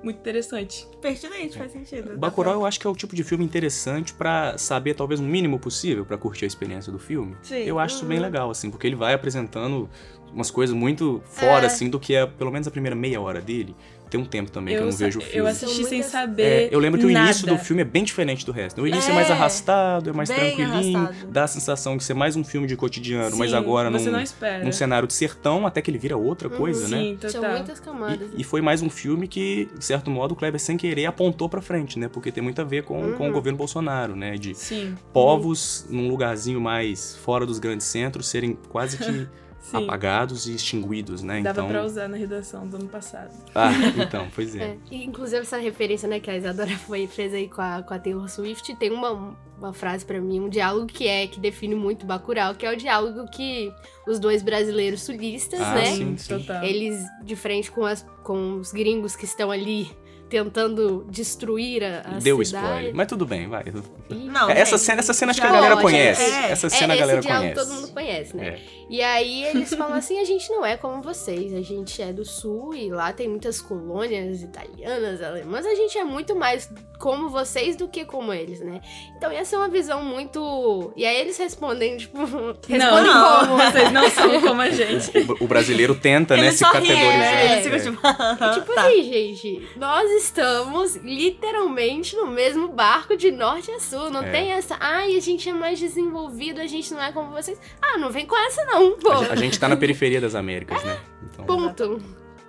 muito 0.04 0.18
interessante. 0.20 0.88
Pertinente, 1.02 1.58
faz 1.58 1.72
sentido. 1.72 2.18
Bacurau 2.18 2.54
eu 2.54 2.66
acho 2.66 2.80
que 2.80 2.86
é 2.86 2.90
o 2.90 2.96
tipo 2.96 3.16
de 3.16 3.24
filme 3.24 3.44
interessante 3.44 4.14
pra 4.14 4.56
saber 4.58 4.94
talvez 4.94 5.20
o 5.20 5.24
mínimo 5.24 5.58
possível 5.58 6.06
pra 6.06 6.18
curtir 6.18 6.46
a 6.46 6.48
experiência 6.48 6.92
do 6.92 7.00
filme. 7.00 7.36
Sim. 7.42 7.64
Eu 7.64 7.80
acho 7.80 7.96
isso 7.96 8.06
bem 8.06 8.18
Uhum. 8.18 8.24
legal, 8.24 8.50
assim, 8.52 8.70
porque 8.70 8.86
ele 8.86 8.96
vai 8.96 9.14
apresentando 9.14 9.90
umas 10.32 10.52
coisas 10.52 10.76
muito 10.76 11.22
fora, 11.26 11.64
É. 11.64 11.66
assim, 11.68 11.90
do 11.90 12.00
que 12.00 12.14
é 12.14 12.26
pelo 12.26 12.52
menos 12.52 12.68
a 12.68 12.72
primeira 12.72 12.96
meia 12.96 13.20
hora 13.22 13.42
dele. 13.42 13.76
Tem 14.16 14.24
um 14.24 14.26
tempo 14.26 14.50
também 14.50 14.76
que 14.78 14.82
eu 14.82 14.86
não 14.88 14.96
vejo 14.96 15.20
o 15.20 15.22
eu 15.22 15.28
filme. 15.28 15.50
assisti 15.50 15.76
São 15.82 15.90
sem 15.90 16.02
saber. 16.04 16.42
É, 16.44 16.70
eu 16.72 16.80
lembro 16.80 16.98
que 17.00 17.06
o 17.06 17.12
início 17.12 17.46
nada. 17.46 17.58
do 17.60 17.64
filme 17.66 17.82
é 17.82 17.86
bem 17.86 18.02
diferente 18.04 18.46
do 18.46 18.52
resto. 18.54 18.82
O 18.82 18.88
início 18.88 19.10
é, 19.10 19.12
É, 19.12 19.16
mais 19.16 19.30
arrastado, 19.30 20.10
é 20.10 20.14
mais 20.14 20.30
tranquilinho, 20.30 21.00
arrastado. 21.00 21.28
dá 21.32 21.44
a 21.44 21.48
sensação 21.48 21.98
de 21.98 22.04
ser 22.06 22.14
mais 22.14 22.38
um 22.38 22.44
filme 22.46 22.66
de 22.66 22.78
cotidiano, 22.78 23.36
mas 23.36 23.50
Sim, 23.52 23.58
agora 23.58 23.92
você 23.92 24.06
num, 24.06 24.14
não 24.14 24.22
espera. 24.22 24.64
num 24.64 24.72
cenário 24.72 25.06
de 25.08 25.14
sertão, 25.14 25.68
até 25.68 25.82
que 25.82 25.92
ele 25.92 25.98
vira 25.98 26.16
outra 26.16 26.48
Uhum. 26.48 26.56
coisa, 26.56 26.88
né? 26.88 26.98
Sim, 26.98 27.18
São 27.30 27.44
muitas 27.50 27.80
camadas. 27.82 28.30
E, 28.38 28.42
e 28.42 28.44
foi 28.46 28.62
mais 28.62 28.82
um 28.82 28.90
filme 28.90 29.28
que, 29.28 29.68
de 29.78 29.84
certo 29.84 30.10
modo, 30.10 30.32
o 30.32 30.36
Kleber, 30.36 30.60
sem 30.62 30.78
querer, 30.78 31.06
apontou 31.08 31.50
pra 31.50 31.62
frente, 31.62 32.00
né? 32.00 32.08
Porque 32.08 32.32
tem 32.32 32.42
muito 32.44 32.62
a 32.62 32.64
ver 32.64 32.84
com, 32.84 33.14
com 33.14 33.24
o 33.24 33.28
Uhum. 33.28 33.34
governo 33.34 33.58
Bolsonaro, 33.58 34.16
né? 34.16 34.36
De 34.38 34.56
Sim. 34.56 34.96
povos 35.12 35.86
num 35.90 36.08
lugarzinho 36.08 36.62
mais 36.62 37.16
fora 37.18 37.46
dos 37.46 37.60
grandes 37.60 37.86
centros 37.88 38.28
serem 38.28 38.58
quase 38.70 38.98
que 38.98 39.28
Sim. 39.66 39.78
apagados 39.84 40.48
e 40.48 40.54
extinguidos, 40.54 41.24
né? 41.24 41.42
Dava 41.42 41.62
então... 41.62 41.70
pra 41.70 41.84
usar 41.84 42.08
na 42.08 42.16
redação 42.18 42.68
do 42.68 42.78
ano 42.78 42.88
passado. 42.88 43.32
Ah, 43.56 43.72
então, 43.98 44.28
pois 44.36 44.56
é. 44.56 44.60
É, 44.64 44.78
e, 44.92 45.04
inclusive 45.04 45.42
essa 45.42 45.58
referência, 45.58 46.08
né, 46.08 46.20
que 46.20 46.30
a 46.30 46.38
Isadora 46.38 46.70
foi, 46.86 47.08
fez 47.08 47.34
aí 47.34 47.50
com 47.50 47.62
a, 47.62 47.82
com 47.82 47.94
a 47.94 47.98
Taylor 47.98 48.30
Swift, 48.30 48.76
tem 48.76 48.92
uma, 48.92 49.36
uma 49.58 49.74
frase 49.74 50.06
pra 50.06 50.22
mim, 50.22 50.40
um 50.40 50.50
diálogo 50.50 50.86
que 50.86 51.08
é, 51.08 51.26
que 51.26 51.40
define 51.40 51.74
muito 51.74 52.06
Bacurau, 52.06 52.54
que 52.54 52.64
é 52.64 52.72
o 52.72 52.78
diálogo 52.78 53.28
que 53.32 53.74
os 54.08 54.20
dois 54.20 54.44
brasileiros 54.44 55.02
sulistas, 55.02 55.60
Ah, 55.60 55.74
né, 55.74 55.86
sim. 55.96 56.16
total. 56.16 56.64
eles 56.64 57.04
de 57.24 57.36
frente 57.36 57.72
com, 57.72 57.86
as, 57.86 58.06
com 58.24 58.58
os 58.58 58.72
gringos 58.72 59.16
que 59.16 59.26
estão 59.26 59.50
ali 59.50 59.90
tentando 60.30 61.06
destruir 61.10 61.84
a, 61.84 62.02
a 62.16 62.20
Deu 62.20 62.44
cidade. 62.44 62.66
spoiler. 62.66 62.96
Mas 62.96 63.08
tudo 63.08 63.26
bem, 63.26 63.48
vai. 63.48 63.64
Não, 64.10 64.50
essa, 64.50 64.72
gente, 64.78 64.86
cena, 64.86 65.00
essa 65.00 65.14
cena 65.14 65.32
acho 65.32 65.42
que 65.42 65.48
a 65.48 65.52
galera 65.52 65.78
conhece. 65.78 66.22
é. 66.24 66.52
Essa 66.52 66.68
É, 66.68 66.70
cena 66.70 66.94
a 66.94 66.98
galera 66.98 67.20
esse 67.20 67.28
diálogo 67.28 67.54
conhece. 67.54 67.70
todo 67.70 67.80
mundo 67.82 67.94
conhece, 67.94 68.36
né? 68.38 68.48
É. 68.48 68.60
E 68.90 69.02
aí 69.02 69.44
eles 69.46 69.74
falam 69.74 69.94
assim, 69.96 70.20
a 70.20 70.24
gente 70.26 70.48
não 70.50 70.66
é 70.66 70.78
como 70.78 71.02
vocês, 71.02 71.54
a 71.54 71.62
gente 71.62 72.02
é 72.02 72.12
do 72.14 72.24
sul 72.26 72.76
e 72.76 72.90
lá 72.92 73.12
tem 73.14 73.28
muitas 73.28 73.60
colônias 73.62 74.42
italianas, 74.44 75.22
alemãs, 75.22 75.66
a 75.66 75.74
gente 75.76 75.98
é 75.98 76.04
muito 76.04 76.36
mais 76.36 76.70
como 77.00 77.30
vocês 77.30 77.76
do 77.76 77.88
que 77.88 78.06
como 78.06 78.32
eles, 78.34 78.60
né? 78.62 78.80
Então 79.18 79.32
essa 79.32 79.56
é 79.56 79.60
uma 79.60 79.70
visão 79.70 80.04
muito... 80.04 80.92
E 80.96 81.06
aí 81.06 81.18
eles 81.18 81.38
respondem, 81.38 81.98
tipo, 81.98 82.18
respondem 82.68 82.78
Não, 82.80 83.40
como? 83.48 83.58
vocês 83.58 83.92
não 83.92 84.10
são 84.10 84.42
como 84.42 84.62
a 84.62 84.70
gente. 84.70 85.12
O, 85.40 85.44
o 85.46 85.48
brasileiro 85.48 85.96
tenta, 85.96 86.36
né, 86.38 86.52
se 86.52 86.64
categorizar. 86.64 87.18
né? 87.18 87.46
É. 87.48 87.54
Ele 87.54 87.64
fica 87.64 87.76
É. 87.76 87.80
tipo... 87.80 88.08
É 88.46 88.50
tipo 88.54 88.74
tá. 88.74 88.86
assim, 88.88 89.04
gente, 89.04 89.68
nós 89.78 90.10
estamos 90.16 90.96
literalmente 90.98 92.16
no 92.16 92.28
mesmo 92.28 92.68
barco 92.70 93.16
de 93.16 93.32
norte 93.32 93.70
a 93.72 93.80
sul. 93.80 94.10
Não 94.10 94.24
É. 94.24 94.32
tem 94.32 94.52
essa, 94.52 94.76
ai, 94.80 95.16
a 95.16 95.20
gente 95.22 95.48
é 95.50 95.54
mais 95.54 95.78
desenvolvido, 95.80 96.60
a 96.62 96.68
gente 96.68 96.94
não 96.94 97.02
é 97.04 97.12
como 97.12 97.32
vocês. 97.32 97.60
Ah, 97.82 97.98
não 97.98 98.10
vem 98.12 98.26
com 98.26 98.36
essa 98.48 98.64
não, 98.66 98.98
pô. 98.98 99.12
A, 99.12 99.16
gen- 99.18 99.32
a 99.32 99.36
gente 99.36 99.60
tá 99.60 99.68
na 99.68 99.78
periferia 99.78 100.20
das 100.22 100.34
Américas, 100.36 100.84
né? 100.84 100.98
Então, 101.24 101.46
Ponto. 101.46 102.02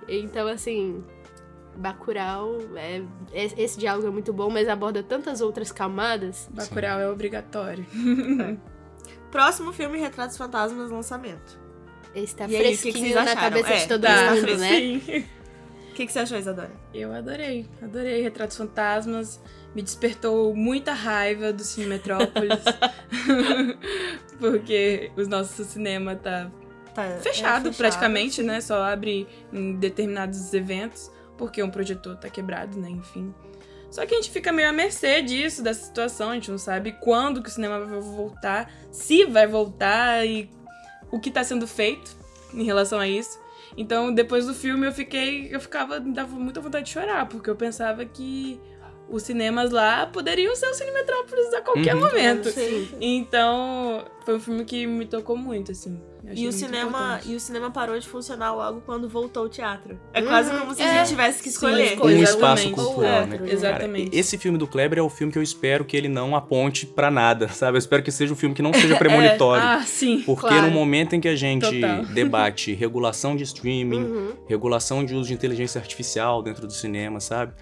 Então, 0.07 0.47
assim, 0.47 1.03
Bacurau, 1.75 2.57
é, 2.75 3.01
é- 3.33 3.61
esse 3.61 3.77
diálogo 3.77 4.07
é 4.07 4.09
muito 4.09 4.31
bom, 4.33 4.49
mas 4.49 4.67
aborda 4.67 5.03
tantas 5.03 5.41
outras 5.41 5.71
camadas. 5.71 6.47
Bacurau 6.51 6.99
é 6.99 7.09
obrigatório. 7.09 7.85
Próximo 9.31 9.73
filme, 9.73 9.99
Retratos 9.99 10.37
Fantasmas, 10.37 10.89
lançamento. 10.89 11.59
Esse 12.15 12.35
tá 12.35 12.45
E 12.47 12.55
aí, 12.55 12.61
o 12.61 12.63
que 12.63 12.71
que 12.71 12.77
fresquinho 12.77 13.03
vocês 13.13 13.15
na 13.15 13.21
acharam? 13.23 13.41
cabeça 13.41 13.69
É, 13.73 13.77
de 13.77 13.87
todo 13.87 14.01
tá 14.01 14.31
mundo, 14.33 14.57
né? 14.57 14.69
Sim. 14.69 15.25
O 15.97 15.99
que, 15.99 16.05
que 16.05 16.13
você 16.13 16.19
achou, 16.19 16.37
Isadora? 16.37 16.69
Eu 16.93 17.11
adorei, 17.11 17.65
adorei 17.81 18.21
Retratos 18.21 18.55
Fantasmas. 18.55 19.41
Me 19.73 19.81
despertou 19.81 20.55
muita 20.55 20.93
raiva 20.93 21.51
do 21.51 21.63
Cine 21.63 21.87
Metrópolis. 21.87 22.63
porque 24.39 25.11
o 25.17 25.23
nosso 25.23 25.63
cinema 25.63 26.15
tá 26.15 26.51
Tá, 26.93 27.17
fechado, 27.19 27.69
é, 27.69 27.71
praticamente, 27.71 28.35
sim. 28.35 28.43
né? 28.43 28.61
Só 28.61 28.83
abre 28.83 29.27
em 29.51 29.73
determinados 29.73 30.53
eventos, 30.53 31.11
porque 31.35 31.63
um 31.63 31.71
projetor 31.71 32.15
tá 32.15 32.29
quebrado, 32.29 32.79
né? 32.79 32.91
Enfim. 32.91 33.33
Só 33.89 34.05
que 34.05 34.13
a 34.13 34.17
gente 34.17 34.29
fica 34.29 34.51
meio 34.51 34.69
à 34.69 34.71
mercê 34.71 35.23
disso, 35.23 35.63
dessa 35.63 35.83
situação, 35.83 36.29
a 36.29 36.33
gente 36.35 36.51
não 36.51 36.59
sabe 36.59 36.91
quando 36.91 37.41
que 37.41 37.49
o 37.49 37.51
cinema 37.51 37.83
vai 37.83 37.99
voltar, 37.99 38.71
se 38.91 39.25
vai 39.25 39.47
voltar 39.47 40.27
e 40.27 40.47
o 41.11 41.19
que 41.19 41.31
tá 41.31 41.43
sendo 41.43 41.65
feito 41.65 42.15
em 42.53 42.63
relação 42.63 42.99
a 42.99 43.07
isso. 43.07 43.46
Então, 43.77 44.11
depois 44.11 44.47
do 44.47 44.53
filme, 44.55 44.87
eu 44.87 44.91
fiquei. 44.91 45.47
Eu 45.53 45.59
ficava. 45.59 45.99
Me 45.99 46.11
dava 46.11 46.35
muita 46.35 46.59
vontade 46.59 46.85
de 46.85 46.91
chorar, 46.91 47.29
porque 47.29 47.49
eu 47.49 47.55
pensava 47.55 48.03
que 48.03 48.59
os 49.07 49.23
cinemas 49.23 49.71
lá 49.71 50.05
poderiam 50.07 50.53
ser 50.55 50.65
o 50.67 50.73
Cine 50.73 50.91
Metrópolis 50.91 51.53
a 51.53 51.61
qualquer 51.61 51.95
Uhum. 51.95 52.01
momento. 52.01 52.49
Sim. 52.49 52.89
Então, 52.99 54.03
foi 54.25 54.35
um 54.35 54.39
filme 54.39 54.65
que 54.65 54.85
me 54.87 55.05
tocou 55.05 55.37
muito, 55.37 55.71
assim. 55.71 56.01
E 56.33 56.47
o, 56.47 56.51
cinema, 56.51 56.87
importante. 56.87 57.31
e 57.31 57.35
o 57.35 57.39
cinema 57.39 57.71
parou 57.71 57.97
de 57.99 58.07
funcionar 58.07 58.53
logo 58.53 58.81
quando 58.85 59.07
voltou 59.07 59.45
o 59.45 59.49
teatro. 59.49 59.99
É 60.13 60.19
Uhum, 60.21 60.27
quase 60.27 60.51
como 60.51 60.73
se 60.73 60.81
a 60.81 60.85
é. 60.87 60.97
gente 60.99 61.09
tivesse 61.09 61.37
que 61.37 61.49
Sim, 61.49 61.55
escolher. 61.55 61.93
escolher. 61.93 62.15
um 62.17 62.21
Exatamente. 62.21 62.67
espaço 62.67 62.69
cultural, 62.85 63.21
Ou 63.21 63.27
né? 63.27 63.37
outro, 63.39 63.53
Exatamente. 63.53 64.05
Cara, 64.09 64.19
esse 64.19 64.37
filme 64.37 64.57
do 64.57 64.67
Kleber 64.67 64.99
é 64.99 65.01
o 65.01 65.09
filme 65.09 65.31
que 65.31 65.39
eu 65.39 65.43
espero 65.43 65.85
que 65.85 65.95
ele 65.95 66.07
não 66.09 66.35
aponte 66.35 66.85
pra 66.85 67.09
nada, 67.09 67.47
sabe? 67.53 67.77
Eu 67.77 67.79
espero 67.79 68.03
que 68.03 68.11
seja 68.11 68.33
um 68.33 68.35
filme 68.35 68.53
que 68.53 68.61
não 68.61 68.73
seja 68.73 68.95
premonitório. 68.99 69.63
Ah, 69.63 69.83
sim. 69.85 70.21
Porque 70.25 70.47
claro. 70.47 70.67
no 70.67 70.71
momento 70.71 71.15
em 71.15 71.21
que 71.21 71.27
a 71.27 71.35
gente 71.35 71.65
Total. 71.81 72.03
debate 72.13 72.73
regulação 72.73 73.35
de 73.35 73.43
streaming, 73.43 74.03
Uhum. 74.03 74.33
regulação 74.47 75.05
de 75.05 75.15
uso 75.15 75.27
de 75.27 75.33
inteligência 75.33 75.79
artificial 75.79 76.41
dentro 76.43 76.65
do 76.67 76.73
cinema, 76.73 77.19
sabe? 77.19 77.53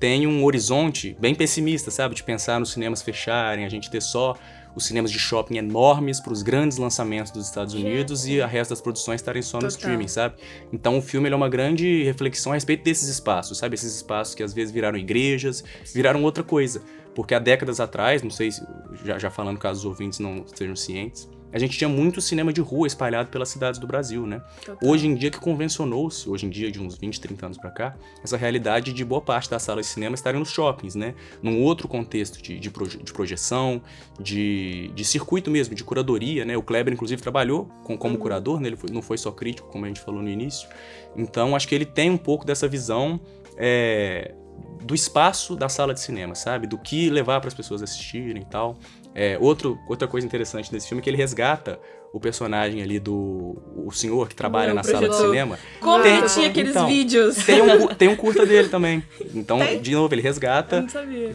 Tem 0.00 0.26
um 0.26 0.44
horizonte 0.44 1.16
bem 1.20 1.34
pessimista, 1.34 1.90
sabe? 1.90 2.14
De 2.14 2.22
pensar 2.22 2.58
nos 2.58 2.72
cinemas 2.72 3.00
fecharem, 3.00 3.64
a 3.64 3.68
gente 3.68 3.90
ter 3.90 4.02
só 4.02 4.34
os 4.74 4.86
cinemas 4.86 5.10
de 5.10 5.18
shopping 5.18 5.56
enormes 5.56 6.20
para 6.20 6.32
os 6.32 6.42
grandes 6.42 6.78
lançamentos 6.78 7.30
dos 7.30 7.46
Estados 7.46 7.74
Unidos 7.74 8.26
e 8.26 8.40
a 8.40 8.46
resto 8.46 8.70
das 8.70 8.80
produções 8.80 9.20
estarem 9.20 9.42
só 9.42 9.58
no 9.58 9.62
Total. 9.62 9.76
streaming, 9.76 10.08
sabe? 10.08 10.36
Então 10.72 10.98
o 10.98 11.02
filme 11.02 11.30
é 11.30 11.34
uma 11.34 11.48
grande 11.48 12.02
reflexão 12.02 12.52
a 12.52 12.54
respeito 12.54 12.82
desses 12.82 13.08
espaços, 13.08 13.58
sabe? 13.58 13.74
Esses 13.74 13.94
espaços 13.94 14.34
que 14.34 14.42
às 14.42 14.52
vezes 14.52 14.72
viraram 14.72 14.98
igrejas, 14.98 15.62
viraram 15.94 16.22
outra 16.22 16.42
coisa. 16.42 16.82
Porque 17.14 17.32
há 17.32 17.38
décadas 17.38 17.78
atrás, 17.78 18.22
não 18.22 18.30
sei 18.30 18.50
se 18.50 18.66
já, 19.04 19.18
já 19.18 19.30
falando 19.30 19.58
caso 19.58 19.80
os 19.80 19.84
ouvintes 19.84 20.18
não 20.18 20.38
estejam 20.44 20.74
cientes, 20.74 21.28
a 21.54 21.58
gente 21.58 21.78
tinha 21.78 21.88
muito 21.88 22.20
cinema 22.20 22.52
de 22.52 22.60
rua 22.60 22.86
espalhado 22.86 23.30
pelas 23.30 23.48
cidades 23.48 23.78
do 23.78 23.86
Brasil, 23.86 24.26
né? 24.26 24.42
Total. 24.66 24.90
Hoje 24.90 25.06
em 25.06 25.14
dia 25.14 25.30
que 25.30 25.38
convencionou-se, 25.38 26.28
hoje 26.28 26.44
em 26.46 26.50
dia 26.50 26.70
de 26.70 26.80
uns 26.80 26.98
20, 26.98 27.20
30 27.20 27.46
anos 27.46 27.56
pra 27.58 27.70
cá, 27.70 27.94
essa 28.22 28.36
realidade 28.36 28.92
de 28.92 29.04
boa 29.04 29.20
parte 29.20 29.48
das 29.48 29.62
salas 29.62 29.86
de 29.86 29.92
cinema 29.92 30.14
estarem 30.14 30.40
nos 30.40 30.50
shoppings, 30.50 30.94
né? 30.96 31.14
Num 31.40 31.62
outro 31.62 31.86
contexto 31.88 32.42
de, 32.42 32.58
de, 32.58 32.70
proje- 32.70 32.98
de 33.02 33.12
projeção, 33.12 33.80
de, 34.20 34.90
de 34.94 35.04
circuito 35.04 35.50
mesmo, 35.50 35.74
de 35.74 35.84
curadoria, 35.84 36.44
né? 36.44 36.56
O 36.56 36.62
Kleber, 36.62 36.92
inclusive, 36.92 37.22
trabalhou 37.22 37.66
com- 37.84 37.96
como 37.96 38.18
curador, 38.18 38.58
né? 38.60 38.68
Ele 38.68 38.76
foi- 38.76 38.90
não 38.90 39.00
foi 39.00 39.16
só 39.16 39.30
crítico, 39.30 39.68
como 39.68 39.84
a 39.84 39.88
gente 39.88 40.00
falou 40.00 40.20
no 40.20 40.28
início. 40.28 40.68
Então, 41.16 41.54
acho 41.54 41.68
que 41.68 41.74
ele 41.74 41.86
tem 41.86 42.10
um 42.10 42.16
pouco 42.18 42.44
dessa 42.44 42.66
visão 42.66 43.20
é, 43.56 44.34
do 44.82 44.94
espaço 44.94 45.54
da 45.54 45.68
sala 45.68 45.94
de 45.94 46.00
cinema, 46.00 46.34
sabe? 46.34 46.66
Do 46.66 46.76
que 46.76 47.08
levar 47.08 47.40
para 47.40 47.46
as 47.48 47.54
pessoas 47.54 47.82
assistirem 47.82 48.42
e 48.42 48.44
tal. 48.44 48.76
É, 49.14 49.38
outro, 49.40 49.78
outra 49.88 50.08
coisa 50.08 50.26
interessante 50.26 50.70
desse 50.72 50.88
filme 50.88 51.00
é 51.00 51.04
que 51.04 51.08
ele 51.10 51.16
resgata 51.16 51.78
o 52.12 52.20
personagem 52.20 52.80
ali 52.80 53.00
do 53.00 53.60
o 53.76 53.90
senhor 53.90 54.28
que 54.28 54.36
trabalha 54.36 54.66
Meu 54.66 54.76
na 54.76 54.84
sala 54.84 55.08
de 55.08 55.16
cinema. 55.16 55.58
Como 55.80 56.02
Tem- 56.02 56.22
que 56.22 56.28
tinha 56.32 56.48
aqueles 56.48 56.70
então, 56.70 56.86
vídeos? 56.86 57.36
Tem 57.44 57.60
um, 57.60 57.86
tem 57.88 58.08
um 58.08 58.14
curta 58.16 58.46
dele 58.46 58.68
também. 58.68 59.02
Então, 59.34 59.58
de 59.80 59.92
novo, 59.92 60.14
ele 60.14 60.22
resgata 60.22 60.86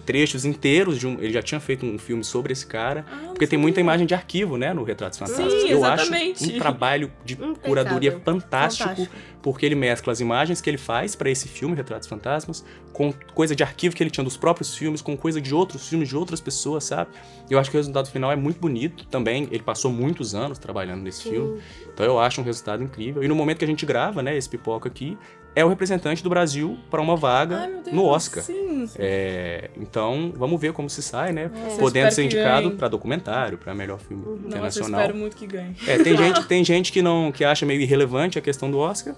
trechos 0.06 0.46
inteiros 0.46 0.98
de 0.98 1.06
um. 1.06 1.14
Ele 1.20 1.34
já 1.34 1.42
tinha 1.42 1.60
feito 1.60 1.86
um 1.86 1.98
filme 2.00 2.24
sobre 2.24 2.54
esse 2.54 2.66
cara. 2.66 3.06
Ah, 3.12 3.28
Porque 3.28 3.46
tem 3.46 3.60
muita 3.60 3.80
imagem 3.82 4.08
de 4.08 4.14
arquivo, 4.14 4.56
né, 4.58 4.74
no 4.74 4.84
Retratos 4.84 5.20
Fantásticos. 5.20 5.62
Sim, 5.62 5.68
Eu 5.70 5.84
acho 5.84 6.04
exatamente. 6.04 6.44
um 6.56 6.58
trabalho 6.58 7.12
de 7.26 7.34
Impecável. 7.34 7.56
curadoria 7.62 8.22
fantástico, 8.24 8.90
Fantástico. 8.90 9.16
Porque 9.42 9.66
ele 9.66 9.76
mescla 9.76 10.12
as 10.12 10.20
imagens 10.20 10.62
que 10.62 10.70
ele 10.70 10.78
faz 10.78 11.16
pra 11.16 11.30
esse 11.30 11.48
filme, 11.48 11.76
Retratos 11.76 12.08
Fantasmas, 12.08 12.66
com 12.92 13.14
coisa 13.34 13.56
de 13.56 13.64
arquivo 13.64 13.96
que 13.96 14.04
ele 14.04 14.10
tinha 14.10 14.24
dos 14.24 14.36
próprios 14.36 14.76
filmes, 14.76 15.02
com 15.02 15.16
coisa 15.16 15.40
de 15.40 15.54
outros 15.56 15.88
filmes, 15.88 16.10
de 16.10 16.16
outras 16.16 16.42
pessoas, 16.42 16.84
sabe? 16.84 17.12
Eu 17.50 17.58
acho 17.58 17.72
que 17.72 17.78
o 17.78 17.80
resultado 17.80 18.10
final 18.10 18.32
é 18.32 18.36
muito 18.36 18.60
bonito 18.60 19.06
também. 19.08 19.48
Ele 19.52 19.64
passou 19.64 19.92
muitos 19.92 20.36
anos 20.36 20.58
trabalhando 20.58 21.02
nesse 21.02 21.24
filme. 21.24 21.62
Então 21.94 22.06
eu 22.06 22.20
acho 22.20 22.42
um 22.42 22.44
resultado 22.44 22.84
incrível. 22.84 23.24
E 23.24 23.28
no 23.28 23.36
momento 23.36 23.60
que 23.60 23.66
a 23.66 23.68
gente 23.68 23.86
grava, 23.86 24.22
né, 24.22 24.38
esse 24.38 24.50
pipoca 24.50 24.90
aqui, 24.90 25.18
é 25.56 25.66
o 25.66 25.68
representante 25.68 26.24
do 26.24 26.30
Brasil 26.30 26.78
pra 26.90 27.02
uma 27.02 27.16
vaga 27.16 27.58
Ai, 27.58 27.68
meu 27.68 27.82
Deus. 27.82 27.96
no 27.96 28.06
Oscar. 28.06 28.44
Sim. 28.44 28.90
É, 28.98 29.70
então, 29.78 30.32
vamos 30.36 30.60
ver 30.62 30.72
como 30.74 30.90
se 30.90 31.02
sai, 31.02 31.34
né? 31.34 31.50
Nossa, 31.54 31.76
eu 31.76 31.78
Podendo 31.80 32.12
ser 32.12 32.22
que 32.22 32.26
indicado 32.28 32.68
ganhe. 32.68 32.76
pra 32.78 32.88
documentário, 32.88 33.58
pra 33.58 33.74
melhor 33.76 34.00
filme 34.00 34.24
Nossa, 34.26 34.40
eu 34.42 34.48
internacional. 34.48 35.02
espero 35.02 35.18
muito 35.18 35.36
que 35.36 35.48
ganhe. 35.48 35.76
É, 35.88 35.98
tem 36.02 36.16
gente, 36.18 36.46
tem 36.46 36.64
gente 36.64 36.92
que 36.92 37.02
não 37.02 37.32
que 37.32 37.44
acha 37.44 37.66
meio 37.66 37.82
irrelevante 37.82 38.38
a 38.38 38.42
questão 38.42 38.70
do 38.72 38.78
Oscar. 38.78 39.16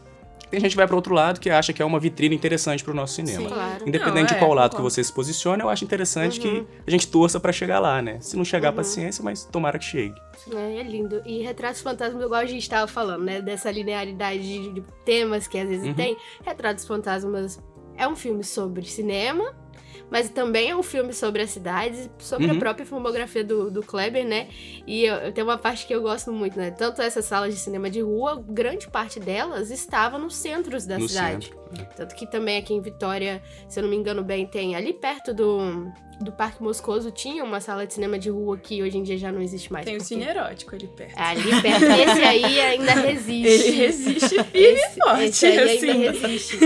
Tem 0.52 0.60
gente 0.60 0.72
que 0.72 0.78
vai 0.78 0.86
para 0.86 0.96
outro 0.96 1.16
lado 1.16 1.40
que 1.40 1.50
acha 1.50 1.72
que 1.74 1.82
é 1.82 1.86
uma 1.86 2.00
vitrine 2.00 2.36
interessante 2.36 2.84
pro 2.84 2.94
nosso 2.94 3.16
cinema. 3.16 3.48
Claro. 3.50 3.88
Independente 3.88 4.32
Não, 4.32 4.34
de 4.34 4.36
qual 4.36 4.52
é, 4.52 4.56
lado 4.56 4.76
que 4.76 4.82
você 4.82 5.02
se 5.04 5.12
posicione, 5.12 5.62
eu 5.64 5.70
acho 5.70 5.84
interessante 5.86 6.46
Uhum. 6.46 6.66
que 6.66 6.68
a 6.86 6.92
gente 6.92 7.08
torça 7.08 7.40
pra 7.40 7.52
chegar 7.54 7.80
lá, 7.80 8.02
né? 8.02 8.18
Se 8.20 8.36
não 8.38 8.44
chegar, 8.46 8.74
paciência, 8.74 9.24
mas 9.24 9.46
tomara 9.46 9.80
que 9.80 9.86
chegue. 9.86 10.14
É, 10.54 10.80
é 10.80 10.84
lindo. 10.84 11.22
E 11.26 11.42
Retratos 11.42 11.82
Fantasmas, 11.82 12.22
igual 12.24 12.42
a 12.42 12.46
gente 12.46 12.70
tava 12.70 12.86
falando, 12.88 13.24
né? 13.24 13.42
Dessa 13.42 13.72
linearidade 13.72 14.42
de, 14.42 14.74
de 14.74 14.84
temas 15.06 15.48
que 15.48 15.58
às 15.58 15.68
vezes 15.70 15.88
Uhum. 15.88 15.94
tem. 15.94 16.18
Retratos 16.46 16.86
Fantasmas 16.86 17.60
é 17.98 18.08
um 18.08 18.16
filme 18.16 18.44
sobre 18.44 18.86
cinema, 18.86 19.54
mas 20.12 20.30
também 20.30 20.70
é 20.70 20.76
um 20.76 20.84
filme 20.84 21.14
sobre 21.14 21.42
as 21.42 21.50
cidades, 21.50 22.08
sobre 22.20 22.48
a 22.50 22.54
Uhum. 22.54 22.60
própria 22.60 22.86
filmografia 22.86 23.44
do, 23.44 23.72
do 23.72 23.82
Kleber, 23.82 24.26
né? 24.26 24.48
E 24.86 25.06
eu, 25.06 25.16
eu 25.16 25.32
tenho 25.32 25.48
uma 25.48 25.58
parte 25.58 25.88
que 25.88 25.96
eu 25.96 26.02
gosto 26.02 26.32
muito, 26.32 26.58
né? 26.60 26.70
Tanto 26.70 27.02
essas 27.02 27.24
salas 27.26 27.54
de 27.54 27.60
cinema 27.60 27.90
de 27.90 28.02
rua, 28.02 28.44
grande 28.48 28.88
parte 28.90 29.20
delas 29.20 29.72
estava 29.72 30.18
nos 30.20 30.36
centros 30.36 30.86
da 30.86 31.00
no 31.00 31.08
cidade. 31.08 31.46
centro. 31.46 31.60
né? 31.78 31.88
Tanto 31.96 32.14
que 32.16 32.30
também 32.30 32.58
aqui 32.58 32.74
em 32.74 32.82
Vitória, 32.82 33.42
se 33.70 33.80
eu 33.80 33.84
não 33.84 33.90
me 33.90 33.96
engano 33.96 34.22
bem, 34.24 34.46
tem 34.46 34.76
ali 34.76 34.92
perto 34.92 35.34
do, 35.34 35.90
do 36.20 36.32
Parque 36.34 36.62
Moscoso, 36.62 37.10
tinha 37.12 37.44
uma 37.44 37.62
sala 37.62 37.88
de 37.88 37.94
cinema 37.94 38.20
de 38.20 38.30
rua 38.30 38.58
que 38.58 38.84
hoje 38.84 38.98
em 38.98 39.04
dia 39.04 39.18
já 39.18 39.32
não 39.32 39.42
existe 39.42 39.72
mais. 39.72 39.86
Tem 39.86 39.96
o 39.96 39.98
porque- 40.00 40.14
cine 40.14 40.26
erótico 40.28 40.76
ali 40.76 40.88
perto. 40.88 41.14
Ali 41.18 41.62
perto. 41.62 41.86
Esse 41.86 42.22
aí 42.24 42.60
ainda 42.60 42.92
resiste. 43.00 43.48
Ele 43.48 43.72
resiste 43.72 44.44
firme 44.44 44.52
Esse, 44.54 45.00
e 45.00 45.02
forte, 45.02 45.24
esse 45.24 45.46
aí 45.46 45.78
assim. 45.78 45.90
ainda 45.90 46.12
resiste. 46.28 46.58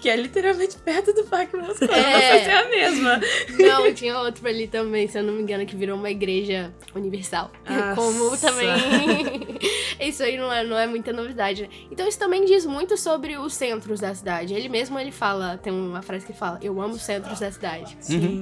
Que 0.00 0.08
é 0.08 0.16
literalmente 0.16 0.76
perto 0.78 1.12
do 1.12 1.24
Parque 1.24 1.56
Moscou. 1.56 1.88
É. 1.88 2.44
Ser 2.44 2.50
a 2.50 2.68
mesma. 2.68 3.20
Não, 3.58 3.92
tinha 3.92 4.18
outro 4.18 4.46
ali 4.48 4.66
também, 4.66 5.06
se 5.08 5.18
eu 5.18 5.22
não 5.22 5.34
me 5.34 5.42
engano, 5.42 5.66
que 5.66 5.76
virou 5.76 5.96
uma 5.96 6.10
igreja 6.10 6.72
universal. 6.94 7.50
Nossa. 7.68 7.94
Como 7.94 8.36
também. 8.36 9.58
isso 10.08 10.22
aí 10.22 10.36
não 10.36 10.52
é, 10.52 10.64
não 10.64 10.78
é 10.78 10.86
muita 10.86 11.12
novidade, 11.12 11.62
né? 11.62 11.68
Então 11.90 12.06
isso 12.08 12.18
também 12.18 12.44
diz 12.44 12.64
muito 12.64 12.96
sobre 12.96 13.36
os 13.36 13.52
centros 13.52 14.00
da 14.00 14.14
cidade. 14.14 14.54
Ele 14.54 14.68
mesmo 14.68 14.98
ele 14.98 15.12
fala, 15.12 15.58
tem 15.58 15.72
uma 15.72 16.02
frase 16.02 16.24
que 16.24 16.32
ele 16.32 16.38
fala, 16.38 16.58
eu 16.62 16.80
amo 16.80 16.94
os 16.94 17.02
centros 17.02 17.38
da 17.40 17.50
cidade. 17.50 17.96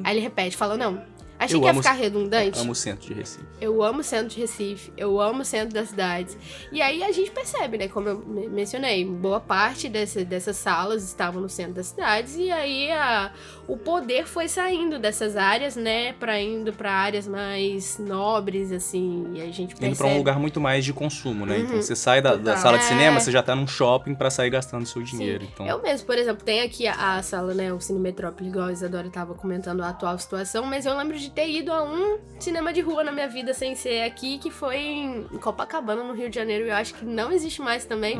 Aí 0.04 0.16
ele 0.16 0.20
repete, 0.20 0.56
fala, 0.56 0.76
não. 0.76 1.17
Achei 1.38 1.56
Eu 1.56 1.60
que 1.60 1.66
ia 1.66 1.70
amo- 1.70 1.82
ficar 1.82 1.94
redundante. 1.94 2.58
Amo 2.60 2.72
o 2.72 2.74
centro 2.74 3.06
de 3.06 3.14
Recife. 3.14 3.44
Eu 3.60 3.82
amo 3.82 4.00
o 4.00 4.04
centro 4.04 4.28
de 4.28 4.40
Recife, 4.40 4.92
eu 4.96 5.20
amo 5.20 5.42
o 5.42 5.44
centro 5.44 5.72
das 5.74 5.88
cidades. 5.90 6.36
E 6.72 6.82
aí 6.82 7.02
a 7.04 7.12
gente 7.12 7.30
percebe, 7.30 7.78
né? 7.78 7.88
Como 7.88 8.08
eu 8.08 8.18
me- 8.18 8.48
mencionei, 8.48 9.04
boa 9.04 9.38
parte 9.40 9.88
desse- 9.88 10.24
dessas 10.24 10.56
salas 10.56 11.04
estavam 11.04 11.40
no 11.40 11.48
centro 11.48 11.74
das 11.74 11.86
cidades. 11.88 12.36
E 12.36 12.50
aí 12.50 12.90
a- 12.90 13.32
o 13.68 13.76
poder 13.76 14.26
foi 14.26 14.48
saindo 14.48 14.98
dessas 14.98 15.36
áreas, 15.36 15.76
né? 15.76 16.12
Pra 16.14 16.40
indo 16.40 16.72
pra 16.72 16.90
áreas 16.92 17.28
mais 17.28 17.98
nobres, 17.98 18.72
assim. 18.72 19.30
E 19.34 19.40
a 19.40 19.46
gente 19.46 19.74
percebe. 19.74 19.86
Indo 19.88 19.96
pra 19.96 20.06
um 20.06 20.16
lugar 20.16 20.38
muito 20.38 20.60
mais 20.60 20.84
de 20.84 20.92
consumo, 20.92 21.46
né? 21.46 21.58
Então 21.60 21.76
Uhum. 21.76 21.82
você 21.82 21.94
sai 21.94 22.20
da, 22.20 22.34
da 22.34 22.56
sala 22.56 22.78
de 22.78 22.84
cinema, 22.84 23.16
É. 23.18 23.20
você 23.20 23.30
já 23.30 23.42
tá 23.42 23.54
num 23.54 23.66
shopping 23.66 24.14
pra 24.14 24.30
sair 24.30 24.50
gastando 24.50 24.86
seu 24.86 25.02
dinheiro. 25.02 25.44
Então, 25.52 25.66
Eu 25.66 25.80
mesmo, 25.82 26.06
por 26.06 26.16
exemplo, 26.18 26.44
tem 26.44 26.62
aqui 26.62 26.86
a, 26.86 27.16
a 27.16 27.22
sala, 27.22 27.54
né, 27.54 27.72
o 27.72 27.80
Cine 27.80 27.98
Metrópole, 28.00 28.48
igual 28.48 28.66
a 28.66 28.72
Isadora 28.72 29.08
tava 29.10 29.34
comentando 29.34 29.82
a 29.82 29.88
atual 29.90 30.18
situação, 30.18 30.64
mas 30.64 30.84
eu 30.86 30.96
lembro 30.96 31.16
de 31.18 31.27
de 31.28 31.34
ter 31.34 31.48
ido 31.48 31.72
a 31.72 31.82
um 31.82 32.18
cinema 32.38 32.72
de 32.72 32.80
rua 32.80 33.04
na 33.04 33.12
minha 33.12 33.28
vida 33.28 33.52
sem 33.52 33.74
ser 33.74 34.02
aqui, 34.02 34.38
que 34.38 34.50
foi 34.50 34.76
em 34.78 35.22
Copacabana, 35.40 36.02
no 36.02 36.14
Rio 36.14 36.28
de 36.30 36.36
Janeiro. 36.36 36.66
Eu 36.66 36.74
acho 36.74 36.94
que 36.94 37.04
não 37.04 37.30
existe 37.32 37.60
mais 37.60 37.84
também. 37.84 38.16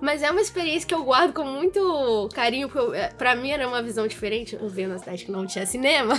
Mas 0.00 0.22
é 0.22 0.30
uma 0.30 0.40
experiência 0.40 0.86
que 0.86 0.94
eu 0.94 1.02
guardo 1.04 1.32
com 1.32 1.44
muito 1.44 2.28
carinho, 2.34 2.68
porque 2.68 2.78
eu- 2.86 2.94
é, 2.94 3.08
pra 3.08 3.34
mim 3.34 3.50
era 3.50 3.66
uma 3.66 3.82
visão 3.82 4.06
diferente. 4.06 4.56
Eu 4.60 4.68
veio 4.68 4.88
na 4.88 4.98
cidade 4.98 5.24
que 5.24 5.30
não 5.32 5.46
tinha 5.46 5.66
cinema. 5.66 6.14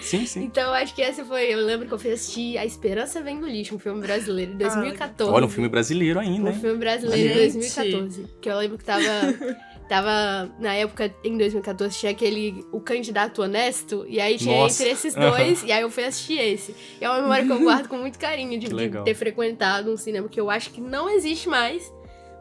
Sim, 0.00 0.26
sim. 0.26 0.44
Então 0.44 0.64
eu 0.64 0.74
acho 0.74 0.94
que 0.94 1.02
esse 1.02 1.24
foi. 1.24 1.52
Eu 1.52 1.58
lembro 1.64 1.86
que 1.86 1.94
eu 1.94 1.98
fui 1.98 2.12
assistir 2.12 2.56
A 2.58 2.64
Esperança 2.64 3.20
Vem 3.22 3.40
do 3.40 3.46
Lixo, 3.46 3.74
um 3.74 3.78
filme 3.78 4.00
brasileiro, 4.00 4.52
em 4.52 4.56
2014. 4.56 5.32
Olha, 5.32 5.46
um 5.46 5.50
filme 5.50 5.68
brasileiro 5.68 6.18
ainda, 6.20 6.50
Um 6.50 6.54
filme 6.60 6.78
brasileiro 6.78 7.40
em 7.40 7.50
Gente. 7.50 7.52
2014. 7.52 8.26
Que 8.40 8.48
eu 8.50 8.56
lembro 8.56 8.78
que 8.78 8.84
tava. 8.84 9.00
Tava, 9.90 10.48
na 10.60 10.72
época, 10.72 11.12
em 11.24 11.36
2014, 11.36 11.98
tinha 11.98 12.12
aquele, 12.12 12.64
o 12.70 12.80
candidato 12.80 13.42
honesto, 13.42 14.06
e 14.08 14.20
aí 14.20 14.38
tinha 14.38 14.56
Nossa. 14.56 14.80
entre 14.84 14.92
esses 14.92 15.16
dois, 15.16 15.64
e 15.64 15.72
aí 15.72 15.82
eu 15.82 15.90
fui 15.90 16.04
assistir 16.04 16.38
esse. 16.38 16.76
E 17.00 17.04
é 17.04 17.10
uma 17.10 17.20
memória 17.22 17.44
que 17.44 17.50
eu 17.50 17.58
guardo 17.58 17.88
com 17.88 17.96
muito 17.96 18.16
carinho, 18.16 18.56
de, 18.56 18.68
de 18.68 19.02
ter 19.02 19.14
frequentado 19.16 19.92
um 19.92 19.96
cinema 19.96 20.28
que 20.28 20.40
eu 20.40 20.48
acho 20.48 20.70
que 20.70 20.80
não 20.80 21.10
existe 21.10 21.48
mais, 21.48 21.92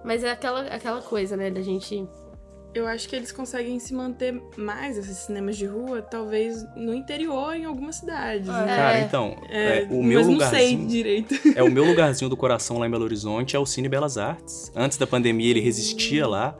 mas 0.05 0.23
é 0.23 0.29
aquela, 0.29 0.61
aquela 0.67 1.01
coisa, 1.01 1.35
né, 1.35 1.49
da 1.49 1.63
gente... 1.63 2.07
Eu 2.71 2.85
acho 2.85 3.09
que 3.09 3.15
eles 3.15 3.31
conseguem 3.31 3.79
se 3.79 3.95
manter 3.95 4.39
mais, 4.55 4.95
esses 4.95 5.17
cinemas 5.17 5.57
de 5.57 5.65
rua, 5.65 6.03
talvez 6.03 6.63
no 6.75 6.93
interior, 6.93 7.55
em 7.55 7.65
algumas 7.65 7.95
cidades. 7.95 8.45
né? 8.45 8.63
Cara, 8.67 8.99
É. 8.99 9.01
então, 9.01 9.35
É, 9.49 9.79
é, 9.79 9.87
o 9.89 10.03
meu 10.03 10.19
mas 10.19 10.27
não 10.27 10.39
sei 10.39 10.75
lugarzinho. 10.75 10.87
direito. 10.87 11.33
É 11.55 11.63
o 11.63 11.71
meu 11.71 11.83
lugarzinho 11.83 12.29
do 12.29 12.37
coração 12.37 12.77
lá 12.77 12.85
em 12.85 12.91
Belo 12.91 13.05
Horizonte, 13.05 13.55
é 13.55 13.59
o 13.59 13.65
Cine 13.65 13.89
Belas 13.89 14.19
Artes. 14.19 14.71
Antes 14.75 14.99
da 14.99 15.07
pandemia 15.07 15.49
ele 15.49 15.59
resistia 15.61 16.27
lá, 16.27 16.55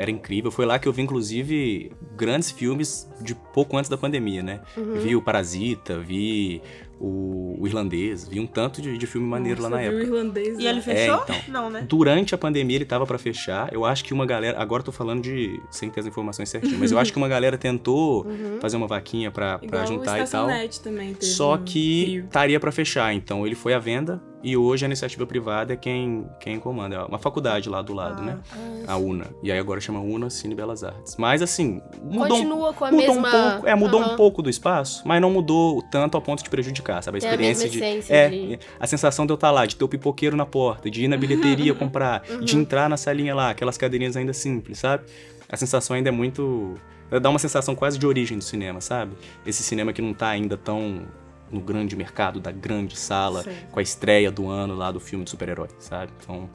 era 0.00 0.10
incrível. 0.10 0.50
Foi 0.50 0.64
lá 0.64 0.78
que 0.78 0.88
eu 0.88 0.92
vi, 0.94 1.02
inclusive, 1.02 1.92
grandes 2.16 2.50
filmes 2.50 3.06
de 3.20 3.34
pouco 3.34 3.76
antes 3.76 3.90
da 3.90 3.98
pandemia, 3.98 4.42
né? 4.42 4.60
Uhum. 4.74 4.94
Vi 4.94 5.14
o 5.14 5.20
Parasita, 5.20 5.98
vi 5.98 6.62
o, 7.00 7.56
o 7.58 7.66
Irlandês, 7.66 8.28
vi 8.28 8.38
um 8.38 8.46
tanto 8.46 8.80
de, 8.82 8.96
de 8.98 9.06
filme 9.06 9.26
maneiro 9.26 9.62
lá 9.62 9.68
na 9.70 9.76
Nossa, 9.78 9.88
viu 9.90 9.98
o 9.98 10.02
época. 10.02 10.16
irlandês. 10.18 10.58
E 10.58 10.66
ele 10.66 10.76
lá. 10.78 10.82
fechou? 10.82 11.20
então. 11.24 11.36
Não, 11.48 11.70
né? 11.70 11.84
Durante 11.88 12.34
a 12.34 12.38
pandemia 12.38 12.76
ele 12.76 12.84
tava 12.84 13.06
pra 13.06 13.18
fechar. 13.18 13.72
Eu 13.72 13.84
acho 13.84 14.04
que 14.04 14.12
uma 14.12 14.26
galera. 14.26 14.60
Agora 14.60 14.80
eu 14.80 14.84
tô 14.84 14.92
falando 14.92 15.22
de. 15.22 15.60
sem 15.70 15.88
ter 15.90 16.00
as 16.00 16.06
informações 16.06 16.48
certinhas, 16.48 16.78
mas 16.78 16.92
eu 16.92 16.98
acho 16.98 17.10
que 17.12 17.18
uma 17.18 17.28
galera 17.28 17.56
tentou 17.58 18.26
Uhum. 18.30 18.58
fazer 18.60 18.76
uma 18.76 18.86
vaquinha 18.86 19.32
Igual 19.62 19.86
juntar 19.86 20.20
o 20.20 20.22
e 20.24 20.26
tal. 20.28 20.46
Também 20.82 21.14
teve 21.14 21.26
Só 21.32 21.56
que 21.56 22.16
estaria 22.26 22.60
pra 22.60 22.70
fechar, 22.72 23.14
então 23.14 23.46
ele 23.46 23.54
foi 23.54 23.72
à 23.74 23.78
venda 23.78 24.20
e 24.42 24.56
hoje 24.56 24.84
a 24.84 24.88
iniciativa 24.88 25.26
privada 25.26 25.72
é 25.74 25.76
quem, 25.76 26.26
quem 26.40 26.58
comanda. 26.58 26.96
É 26.96 27.02
uma 27.04 27.18
faculdade 27.18 27.68
lá 27.68 27.82
do 27.82 27.92
lado, 27.92 28.22
né? 28.22 28.38
A 28.86 28.96
UNA. 28.96 29.26
E 29.42 29.52
aí 29.52 29.58
agora 29.58 29.80
chama 29.80 30.00
UNA 30.00 30.30
Cine 30.30 30.54
Belas 30.54 30.82
Artes. 30.82 31.16
Mas 31.18 31.42
assim, 31.42 31.80
mudou, 32.02 32.24
um- 32.24 32.28
Continua 32.40 32.72
com 32.72 32.84
a 32.86 32.90
mudou 32.90 33.14
mesma... 33.14 33.28
um 33.28 33.50
pouco. 33.52 33.66
É, 33.68 33.74
mudou 33.74 34.00
um 34.00 34.04
Aham. 34.04 34.16
pouco 34.16 34.42
do 34.42 34.48
espaço, 34.48 35.02
mas 35.06 35.20
não 35.20 35.30
mudou 35.30 35.82
tanto 35.90 36.14
ao 36.16 36.22
ponto 36.22 36.42
de 36.42 36.48
prejudicar, 36.48 36.89
sabe? 37.02 37.18
A 37.18 37.20
Tem 37.20 37.28
a 37.30 37.32
experiência 37.32 37.64
mesma 37.70 38.02
de. 38.02 38.12
É, 38.12 38.28
de- 38.28 38.58
a 38.78 38.86
sensação 38.86 39.26
de 39.26 39.32
eu 39.32 39.34
estar 39.34 39.50
lá, 39.50 39.66
de 39.66 39.76
ter 39.76 39.84
o 39.84 39.88
pipoqueiro 39.88 40.36
na 40.36 40.46
porta, 40.46 40.90
de 40.90 41.04
ir 41.04 41.08
na 41.08 41.16
bilheteria 41.16 41.74
comprar, 41.74 42.22
de 42.44 42.54
Uhum. 42.54 42.62
entrar 42.62 42.88
na 42.88 42.96
salinha 42.96 43.34
lá, 43.34 43.50
aquelas 43.50 43.76
cadeirinhas 43.78 44.16
ainda 44.16 44.32
simples, 44.32 44.78
sabe? 44.78 45.04
A 45.48 45.56
sensação 45.56 45.94
ainda 45.96 46.08
é 46.08 46.12
muito. 46.12 46.74
Dá 47.20 47.28
uma 47.28 47.38
sensação 47.40 47.74
quase 47.74 47.98
de 47.98 48.06
origem 48.06 48.38
do 48.38 48.44
cinema, 48.44 48.80
sabe? 48.80 49.12
Esse 49.44 49.62
cinema 49.62 49.92
que 49.92 50.00
não 50.00 50.14
tá 50.14 50.28
ainda 50.28 50.56
tão 50.56 51.02
no 51.50 51.60
grande 51.60 51.96
mercado 51.96 52.38
da 52.38 52.52
grande 52.52 52.96
sala, 52.96 53.42
Sim. 53.42 53.50
com 53.72 53.80
a 53.80 53.82
estreia 53.82 54.30
do 54.30 54.48
ano 54.48 54.76
lá 54.76 54.92
do 54.92 55.00
filme 55.00 55.24
de 55.24 55.30
super-herói, 55.30 55.66
sabe? 55.80 56.12
Então, 56.22 56.48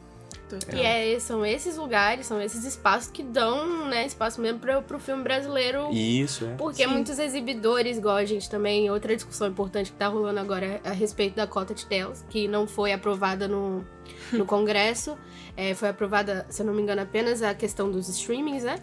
Total. 0.49 0.79
E 0.79 0.81
é, 0.81 1.19
são 1.19 1.43
esses 1.43 1.75
lugares, 1.75 2.27
são 2.27 2.39
esses 2.39 2.63
espaços 2.65 3.09
que 3.09 3.23
dão, 3.23 3.87
né, 3.87 4.05
espaço 4.05 4.39
mesmo 4.39 4.59
pro, 4.59 4.81
pro 4.83 4.99
filme 4.99 5.23
brasileiro 5.23 5.89
isso 5.91 6.45
é. 6.45 6.55
Porque 6.55 6.83
Sim. 6.83 6.89
muitos 6.89 7.17
exibidores, 7.17 7.97
igual 7.97 8.15
a 8.15 8.25
gente 8.25 8.49
também, 8.49 8.89
outra 8.91 9.15
discussão 9.15 9.47
importante 9.47 9.91
que 9.91 9.97
tá 9.97 10.07
rolando 10.07 10.39
agora 10.39 10.81
é 10.83 10.89
a 10.89 10.91
respeito 10.91 11.35
da 11.35 11.47
cota 11.47 11.73
de 11.73 11.85
telas, 11.85 12.23
que 12.29 12.47
não 12.47 12.67
foi 12.67 12.93
aprovada 12.93 13.47
no, 13.47 13.83
no 14.31 14.45
Congresso. 14.47 15.17
É, 15.57 15.73
foi 15.73 15.89
aprovada, 15.89 16.45
se 16.49 16.61
eu 16.61 16.65
não 16.65 16.73
me 16.73 16.81
engano, 16.81 17.01
apenas 17.01 17.41
a 17.41 17.53
questão 17.55 17.89
dos 17.89 18.07
streamings, 18.07 18.63
né? 18.63 18.79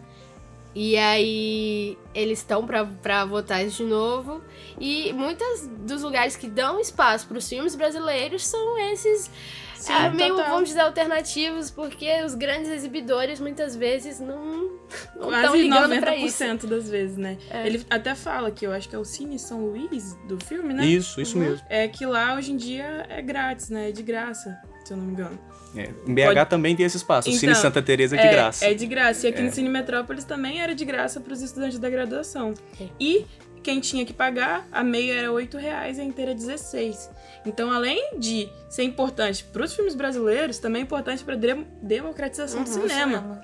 E 0.74 0.96
aí 0.96 1.98
eles 2.14 2.38
estão 2.38 2.66
pra 2.66 3.24
votar 3.26 3.64
isso 3.64 3.84
de 3.84 3.90
novo. 3.90 4.40
E 4.80 5.12
muitos 5.12 5.66
dos 5.66 6.02
lugares 6.02 6.34
que 6.34 6.48
dão 6.48 6.80
espaço 6.80 7.28
pros 7.28 7.46
filmes 7.48 7.74
brasileiros 7.74 8.46
são 8.46 8.78
esses 8.90 9.30
Sim, 9.82 9.92
é, 9.92 10.10
meio, 10.10 10.36
total. 10.36 10.50
vamos 10.50 10.68
dizer, 10.68 10.80
alternativos, 10.80 11.70
porque 11.70 12.22
os 12.24 12.34
grandes 12.34 12.70
exibidores 12.70 13.40
muitas 13.40 13.74
vezes 13.76 14.20
não 14.20 14.70
estão 14.88 15.28
Quase 15.28 15.56
ligando 15.62 15.98
pra 16.00 16.16
isso. 16.16 16.42
90% 16.44 16.66
das 16.66 16.88
vezes, 16.88 17.16
né? 17.16 17.38
É. 17.50 17.66
Ele 17.66 17.84
até 17.90 18.14
fala 18.14 18.50
que 18.50 18.66
eu 18.66 18.72
acho 18.72 18.88
que 18.88 18.94
é 18.94 18.98
o 18.98 19.04
Cine 19.04 19.38
São 19.38 19.66
Luís 19.66 20.14
do 20.28 20.38
filme, 20.44 20.72
né? 20.74 20.84
Isso, 20.86 21.20
isso 21.20 21.36
Uhum. 21.38 21.44
mesmo. 21.44 21.66
É 21.68 21.88
que 21.88 22.04
lá 22.06 22.34
hoje 22.34 22.52
em 22.52 22.56
dia 22.56 23.06
é 23.08 23.20
grátis, 23.22 23.70
né? 23.70 23.88
É 23.88 23.92
de 23.92 24.02
graça, 24.02 24.56
se 24.84 24.92
eu 24.92 24.96
não 24.96 25.04
me 25.04 25.12
engano. 25.12 25.38
É, 25.74 25.88
Em 26.06 26.14
BH 26.14 26.26
Pode- 26.34 26.50
também 26.50 26.76
tem 26.76 26.84
esse 26.84 26.98
espaço. 26.98 27.30
o 27.30 27.32
Cine 27.32 27.52
Então, 27.52 27.62
Santa 27.62 27.80
Teresa 27.80 28.14
é 28.14 28.22
de 28.22 28.28
graça. 28.28 28.66
É 28.66 28.74
de 28.74 28.86
graça. 28.86 29.26
E 29.26 29.30
aqui 29.30 29.40
É. 29.40 29.44
no 29.44 29.50
Cine 29.50 29.68
Metrópolis 29.70 30.22
também 30.24 30.60
era 30.60 30.74
de 30.74 30.84
graça 30.84 31.18
para 31.18 31.32
os 31.32 31.40
estudantes 31.40 31.78
da 31.78 31.88
graduação. 31.88 32.52
É. 32.78 32.84
E 33.00 33.24
quem 33.62 33.80
tinha 33.80 34.04
que 34.04 34.12
pagar, 34.12 34.66
a 34.70 34.84
meia 34.84 35.14
era 35.14 35.32
8 35.32 35.56
reais 35.56 35.96
e 35.96 36.02
a 36.02 36.04
inteira 36.04 36.34
16. 36.34 37.08
Então, 37.44 37.72
além 37.72 38.18
de 38.18 38.48
ser 38.68 38.84
importante 38.84 39.42
para 39.44 39.64
os 39.64 39.74
filmes 39.74 39.94
brasileiros, 39.94 40.58
também 40.58 40.80
é 40.80 40.84
importante 40.84 41.24
para 41.24 41.34
a 41.34 41.38
democratização 41.82 42.62
do 42.62 42.70
Uhum, 42.70 42.88
cinema. 42.88 43.40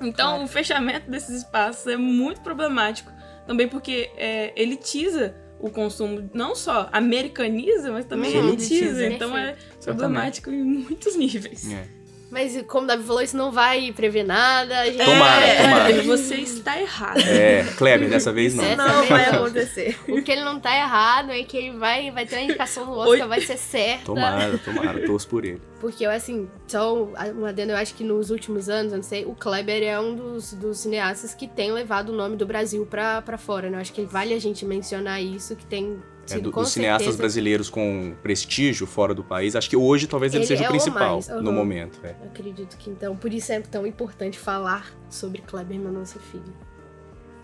Então, 0.00 0.44
o 0.44 0.46
fechamento 0.48 1.10
desses 1.10 1.38
espaços 1.42 1.86
é 1.86 1.96
muito 1.96 2.40
problemático. 2.40 3.12
Também 3.46 3.68
porque 3.68 4.10
é, 4.16 4.52
elitiza 4.60 5.34
o 5.58 5.68
consumo, 5.70 6.30
não 6.32 6.54
só 6.54 6.88
americaniza, 6.92 7.90
mas 7.92 8.04
também 8.06 8.34
Uhum. 8.36 8.48
elitiza. 8.48 9.06
Então 9.06 9.36
é 9.36 9.56
problemático 9.82 10.50
em 10.50 10.62
muitos 10.62 11.16
níveis. 11.16 11.70
É. 11.70 11.86
Mas 12.30 12.62
como 12.68 12.84
o 12.84 12.86
Davi 12.86 13.02
falou, 13.02 13.20
isso 13.22 13.36
não 13.36 13.50
vai 13.50 13.92
prever 13.92 14.22
nada. 14.22 14.80
A 14.80 14.86
gente... 14.86 15.04
Tomara, 15.04 15.44
É, 15.46 15.62
tomara. 15.62 16.02
Você 16.02 16.34
está 16.36 16.80
errado. 16.80 17.18
É, 17.20 17.64
Kleber, 17.76 18.08
dessa 18.08 18.32
vez 18.32 18.54
não. 18.54 18.62
Dessa 18.64 18.76
Não 18.76 18.98
vez 18.98 19.08
vai 19.08 19.24
acontecer. 19.26 19.98
O 20.08 20.22
que 20.22 20.30
ele 20.30 20.44
não 20.44 20.60
tá 20.60 20.74
errado 20.76 21.32
é 21.32 21.42
que 21.42 21.56
ele 21.56 21.76
vai, 21.76 22.10
vai 22.10 22.24
ter 22.26 22.36
a 22.36 22.42
indicação 22.42 22.86
no 22.86 22.92
Oscar, 22.92 23.22
Oi. 23.22 23.26
vai 23.28 23.40
ser 23.40 23.56
certa. 23.58 24.04
Tomara, 24.04 24.58
tomara, 24.58 25.04
torço 25.06 25.26
por 25.28 25.44
ele. 25.44 25.60
Porque 25.80 26.04
eu, 26.06 26.10
assim, 26.10 26.48
só 26.68 26.94
um 27.34 27.46
adendo, 27.46 27.72
eu 27.72 27.76
acho 27.76 27.94
que 27.94 28.04
nos 28.04 28.30
últimos 28.30 28.68
anos, 28.68 28.92
eu 28.92 28.98
não 28.98 29.02
sei, 29.02 29.24
o 29.24 29.34
Kleber 29.34 29.82
é 29.82 29.98
um 29.98 30.14
dos, 30.14 30.52
dos 30.52 30.78
cineastas 30.78 31.32
que 31.34 31.48
tem 31.48 31.72
levado 31.72 32.10
o 32.10 32.12
nome 32.16 32.36
do 32.36 32.44
Brasil 32.46 32.86
pra, 32.86 33.22
pra 33.22 33.38
fora, 33.38 33.70
né? 33.70 33.78
Eu 33.78 33.80
acho 33.80 33.92
que 33.92 34.02
vale 34.02 34.34
a 34.34 34.38
gente 34.38 34.64
mencionar 34.64 35.22
isso, 35.22 35.56
que 35.56 35.64
tem 35.64 35.98
É, 36.26 36.34
sido 36.34 36.42
do- 36.44 36.52
com 36.52 36.60
dos 36.60 36.70
cineastas 36.70 37.02
certeza... 37.04 37.18
brasileiros 37.18 37.70
com 37.70 38.14
prestígio 38.22 38.86
fora 38.86 39.14
do 39.14 39.24
país, 39.24 39.56
acho 39.56 39.68
que 39.70 39.76
hoje 39.76 40.06
talvez 40.06 40.32
ele, 40.34 40.42
Ele 40.44 40.48
seja 40.48 40.64
é 40.64 40.66
o 40.66 40.68
o 40.68 40.72
principal 40.72 41.12
mais, 41.14 41.28
aham. 41.28 41.42
no 41.42 41.52
momento. 41.52 41.98
é. 42.04 42.10
Acredito 42.24 42.76
que 42.76 42.90
então, 42.90 43.16
por 43.16 43.32
isso 43.32 43.52
é 43.52 43.60
tão 43.60 43.86
importante 43.86 44.38
falar 44.38 44.86
sobre 45.08 45.40
Kleber 45.42 45.78
Mendonça 45.78 46.18
Filho. 46.20 46.54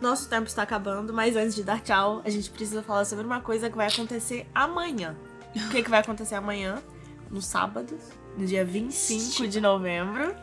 Nosso 0.01 0.29
tempo 0.29 0.47
está 0.47 0.63
acabando, 0.63 1.13
mas 1.13 1.37
antes 1.37 1.55
de 1.55 1.63
dar 1.65 1.81
tchau, 1.81 2.21
a 2.25 2.29
gente 2.29 2.51
precisa 2.51 2.83
falar 2.83 3.05
sobre 3.07 3.25
uma 3.25 3.41
coisa 3.41 3.71
que 3.71 3.77
vai 3.77 3.87
acontecer 3.89 4.47
amanhã. 4.55 5.17
O 5.55 5.71
que, 5.71 5.83
que 5.83 5.89
vai 5.91 6.01
acontecer 6.01 6.35
amanhã? 6.35 6.83
No 7.31 7.41
sábado, 7.41 7.97
no 8.37 8.45
dia 8.47 8.63
25 8.65 9.49
de 9.49 9.59
novembro. 9.59 10.35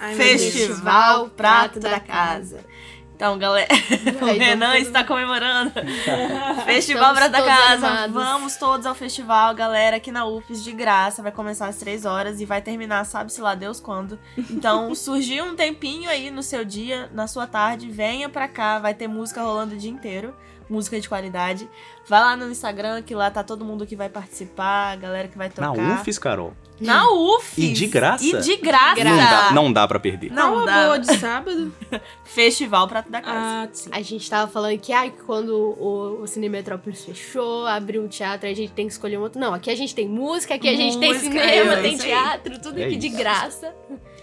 Ai. 0.00 0.14
Festival 0.14 1.28
Prato 1.28 1.78
da 1.78 2.00
Casa. 2.00 2.60
Então, 3.14 3.38
galera, 3.38 3.68
o 4.20 4.24
Renan 4.24 4.76
está 4.76 5.04
comemorando. 5.04 5.70
Festival 6.66 7.12
Estamos 7.14 7.18
Prato 7.18 7.32
da 7.32 7.42
Casa. 7.42 7.86
animados. 7.86 8.14
Vamos 8.14 8.56
todos 8.56 8.86
ao 8.86 8.94
festival, 8.94 9.54
galera, 9.54 9.96
aqui 9.96 10.10
na 10.10 10.26
UFES 10.26 10.64
de 10.64 10.72
graça. 10.72 11.22
Vai 11.22 11.30
começar 11.30 11.68
às 11.68 11.76
3 11.76 12.04
horas 12.04 12.40
e 12.40 12.44
vai 12.44 12.60
terminar, 12.60 13.04
sabe-se 13.04 13.40
lá 13.40 13.54
Deus 13.54 13.78
quando. 13.78 14.18
Então, 14.50 14.92
surgiu 14.96 15.44
um 15.44 15.54
tempinho 15.54 16.10
aí 16.10 16.30
no 16.30 16.42
seu 16.42 16.64
dia, 16.64 17.08
na 17.12 17.28
sua 17.28 17.46
tarde, 17.46 17.88
venha 17.88 18.28
pra 18.28 18.48
cá. 18.48 18.80
Vai 18.80 18.94
ter 18.94 19.06
música 19.06 19.42
rolando 19.42 19.74
o 19.74 19.78
dia 19.78 19.90
inteiro. 19.90 20.34
Música 20.68 20.98
de 20.98 21.08
qualidade. 21.08 21.68
Vai 22.08 22.20
lá 22.20 22.34
no 22.36 22.50
Instagram, 22.50 23.02
que 23.02 23.14
lá 23.14 23.30
tá 23.30 23.44
todo 23.44 23.64
mundo 23.64 23.86
que 23.86 23.94
vai 23.94 24.08
participar, 24.08 24.92
a 24.92 24.96
galera 24.96 25.28
que 25.28 25.36
vai 25.38 25.52
Na 25.56 25.68
tocar. 25.68 26.00
UFES, 26.00 26.18
Carol. 26.18 26.54
Na 26.80 27.08
UFES! 27.10 27.58
E 27.58 27.72
de 27.72 27.86
graça? 27.86 28.24
E 28.24 28.40
de 28.40 28.56
graça! 28.56 29.04
Não 29.04 29.16
dá, 29.16 29.52
não 29.52 29.72
dá 29.72 29.86
pra 29.88 30.00
perder. 30.00 30.32
Não 30.32 30.60
a 30.60 30.64
dá. 30.66 30.84
boa 30.84 30.98
de 30.98 31.16
sábado? 31.18 31.72
Festival 32.24 32.88
Prato 32.88 33.10
da 33.10 33.20
Casa. 33.20 33.38
ah, 33.38 33.68
sim. 33.72 33.90
A 33.92 34.02
gente 34.02 34.28
tava 34.28 34.50
falando 34.50 34.78
que 34.78 34.92
ai, 34.92 35.12
quando 35.24 35.50
o, 35.56 36.22
o 36.22 36.26
Cine 36.26 36.48
Metrópolis 36.48 37.04
fechou, 37.04 37.64
abriu 37.66 38.02
um 38.02 38.08
teatro, 38.08 38.48
a 38.48 38.52
gente 38.52 38.72
tem 38.72 38.86
que 38.86 38.92
escolher 38.92 39.18
um 39.18 39.22
outro. 39.22 39.40
Não, 39.40 39.54
aqui 39.54 39.70
a 39.70 39.76
gente 39.76 39.94
tem 39.94 40.08
música, 40.08 40.54
aqui 40.54 40.68
a 40.68 40.74
gente 40.74 40.98
tem 40.98 41.12
Música, 41.14 41.30
cinema, 41.30 41.72
é 41.74 41.82
tem 41.82 41.96
teatro, 41.96 42.60
tudo 42.60 42.80
É 42.80 42.86
aqui 42.86 42.96
de 42.96 43.06
isso. 43.06 43.16
graça. 43.16 43.74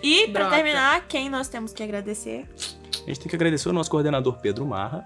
E 0.03 0.27
pra 0.27 0.41
Brota. 0.41 0.55
terminar, 0.57 1.07
quem 1.07 1.29
nós 1.29 1.47
temos 1.47 1.71
que 1.71 1.81
agradecer? 1.81 2.45
A 3.05 3.09
gente 3.09 3.19
tem 3.21 3.29
que 3.29 3.35
agradecer 3.35 3.69
o 3.69 3.73
nosso 3.73 3.89
coordenador 3.89 4.37
Pedro 4.41 4.65
Marra, 4.65 5.05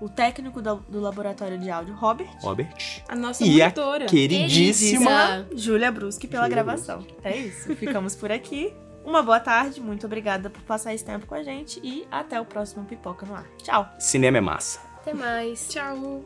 O 0.00 0.08
técnico 0.08 0.62
do, 0.62 0.76
do 0.88 1.00
laboratório 1.00 1.58
de 1.58 1.70
áudio, 1.70 1.94
Robert. 1.94 2.28
Robert. 2.40 3.02
A 3.08 3.16
nossa 3.16 3.44
E 3.44 3.60
a 3.60 3.64
monitora. 3.64 4.06
Queridíssima. 4.06 5.10
Queridíssima. 5.10 5.46
Júlia 5.56 5.90
Bruschi 5.90 6.28
pela 6.28 6.44
Júlia 6.44 6.62
gravação. 6.62 7.04
É 7.24 7.36
isso. 7.36 7.74
Ficamos 7.74 8.14
por 8.14 8.30
aqui. 8.30 8.72
Uma 9.04 9.22
boa 9.22 9.40
tarde, 9.40 9.80
muito 9.80 10.06
obrigada 10.06 10.50
por 10.50 10.60
passar 10.62 10.94
esse 10.94 11.04
tempo 11.04 11.26
com 11.26 11.34
a 11.34 11.42
gente 11.42 11.80
e 11.82 12.06
até 12.10 12.38
o 12.40 12.44
próximo 12.44 12.84
Pipoca 12.84 13.24
no 13.24 13.34
Ar. 13.34 13.46
Tchau! 13.62 13.88
Cinema 13.98 14.36
é 14.36 14.40
massa. 14.40 14.80
Até 15.00 15.14
mais. 15.14 15.66
Tchau. 15.68 16.22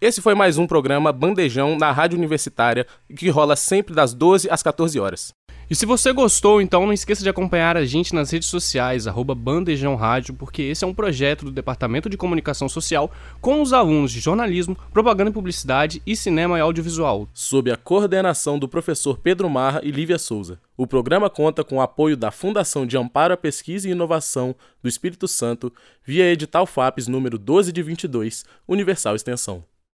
Esse 0.00 0.20
foi 0.20 0.34
mais 0.34 0.56
um 0.56 0.66
programa 0.66 1.12
Bandejão 1.12 1.76
na 1.76 1.92
Rádio 1.92 2.16
Universitária, 2.18 2.86
que 3.16 3.28
rola 3.28 3.56
sempre 3.56 3.94
das 3.94 4.14
12 4.14 4.48
às 4.50 4.62
14 4.62 4.98
horas. 4.98 5.32
E 5.72 5.74
se 5.74 5.86
você 5.86 6.12
gostou, 6.12 6.60
então 6.60 6.84
não 6.84 6.92
esqueça 6.92 7.22
de 7.22 7.30
acompanhar 7.30 7.78
a 7.78 7.84
gente 7.86 8.14
nas 8.14 8.30
redes 8.30 8.46
sociais, 8.46 9.06
arroba 9.06 9.34
Bandejão 9.34 9.94
Rádio, 9.94 10.34
porque 10.34 10.60
esse 10.60 10.84
é 10.84 10.86
um 10.86 10.92
projeto 10.92 11.46
do 11.46 11.50
Departamento 11.50 12.10
de 12.10 12.16
Comunicação 12.18 12.68
Social 12.68 13.10
com 13.40 13.62
os 13.62 13.72
alunos 13.72 14.12
de 14.12 14.20
jornalismo, 14.20 14.76
propaganda 14.92 15.30
e 15.30 15.32
publicidade 15.32 16.02
e 16.06 16.14
cinema 16.14 16.58
e 16.58 16.60
audiovisual. 16.60 17.26
Sob 17.32 17.70
a 17.70 17.76
coordenação 17.78 18.58
do 18.58 18.68
professor 18.68 19.16
Pedro 19.16 19.48
Marra 19.48 19.80
e 19.82 19.90
Lívia 19.90 20.18
Souza. 20.18 20.60
O 20.76 20.86
programa 20.86 21.30
conta 21.30 21.64
com 21.64 21.76
o 21.76 21.80
apoio 21.80 22.18
da 22.18 22.30
Fundação 22.30 22.86
de 22.86 22.98
Amparo 22.98 23.32
à 23.32 23.36
Pesquisa 23.38 23.88
e 23.88 23.92
Inovação 23.92 24.54
do 24.82 24.90
Espírito 24.90 25.26
Santo, 25.26 25.72
via 26.04 26.30
edital 26.30 26.66
FAPES 26.66 27.08
número 27.08 27.38
12 27.38 27.72
de 27.72 27.82
22, 27.82 28.44
Universal 28.68 29.16
Extensão. 29.16 29.64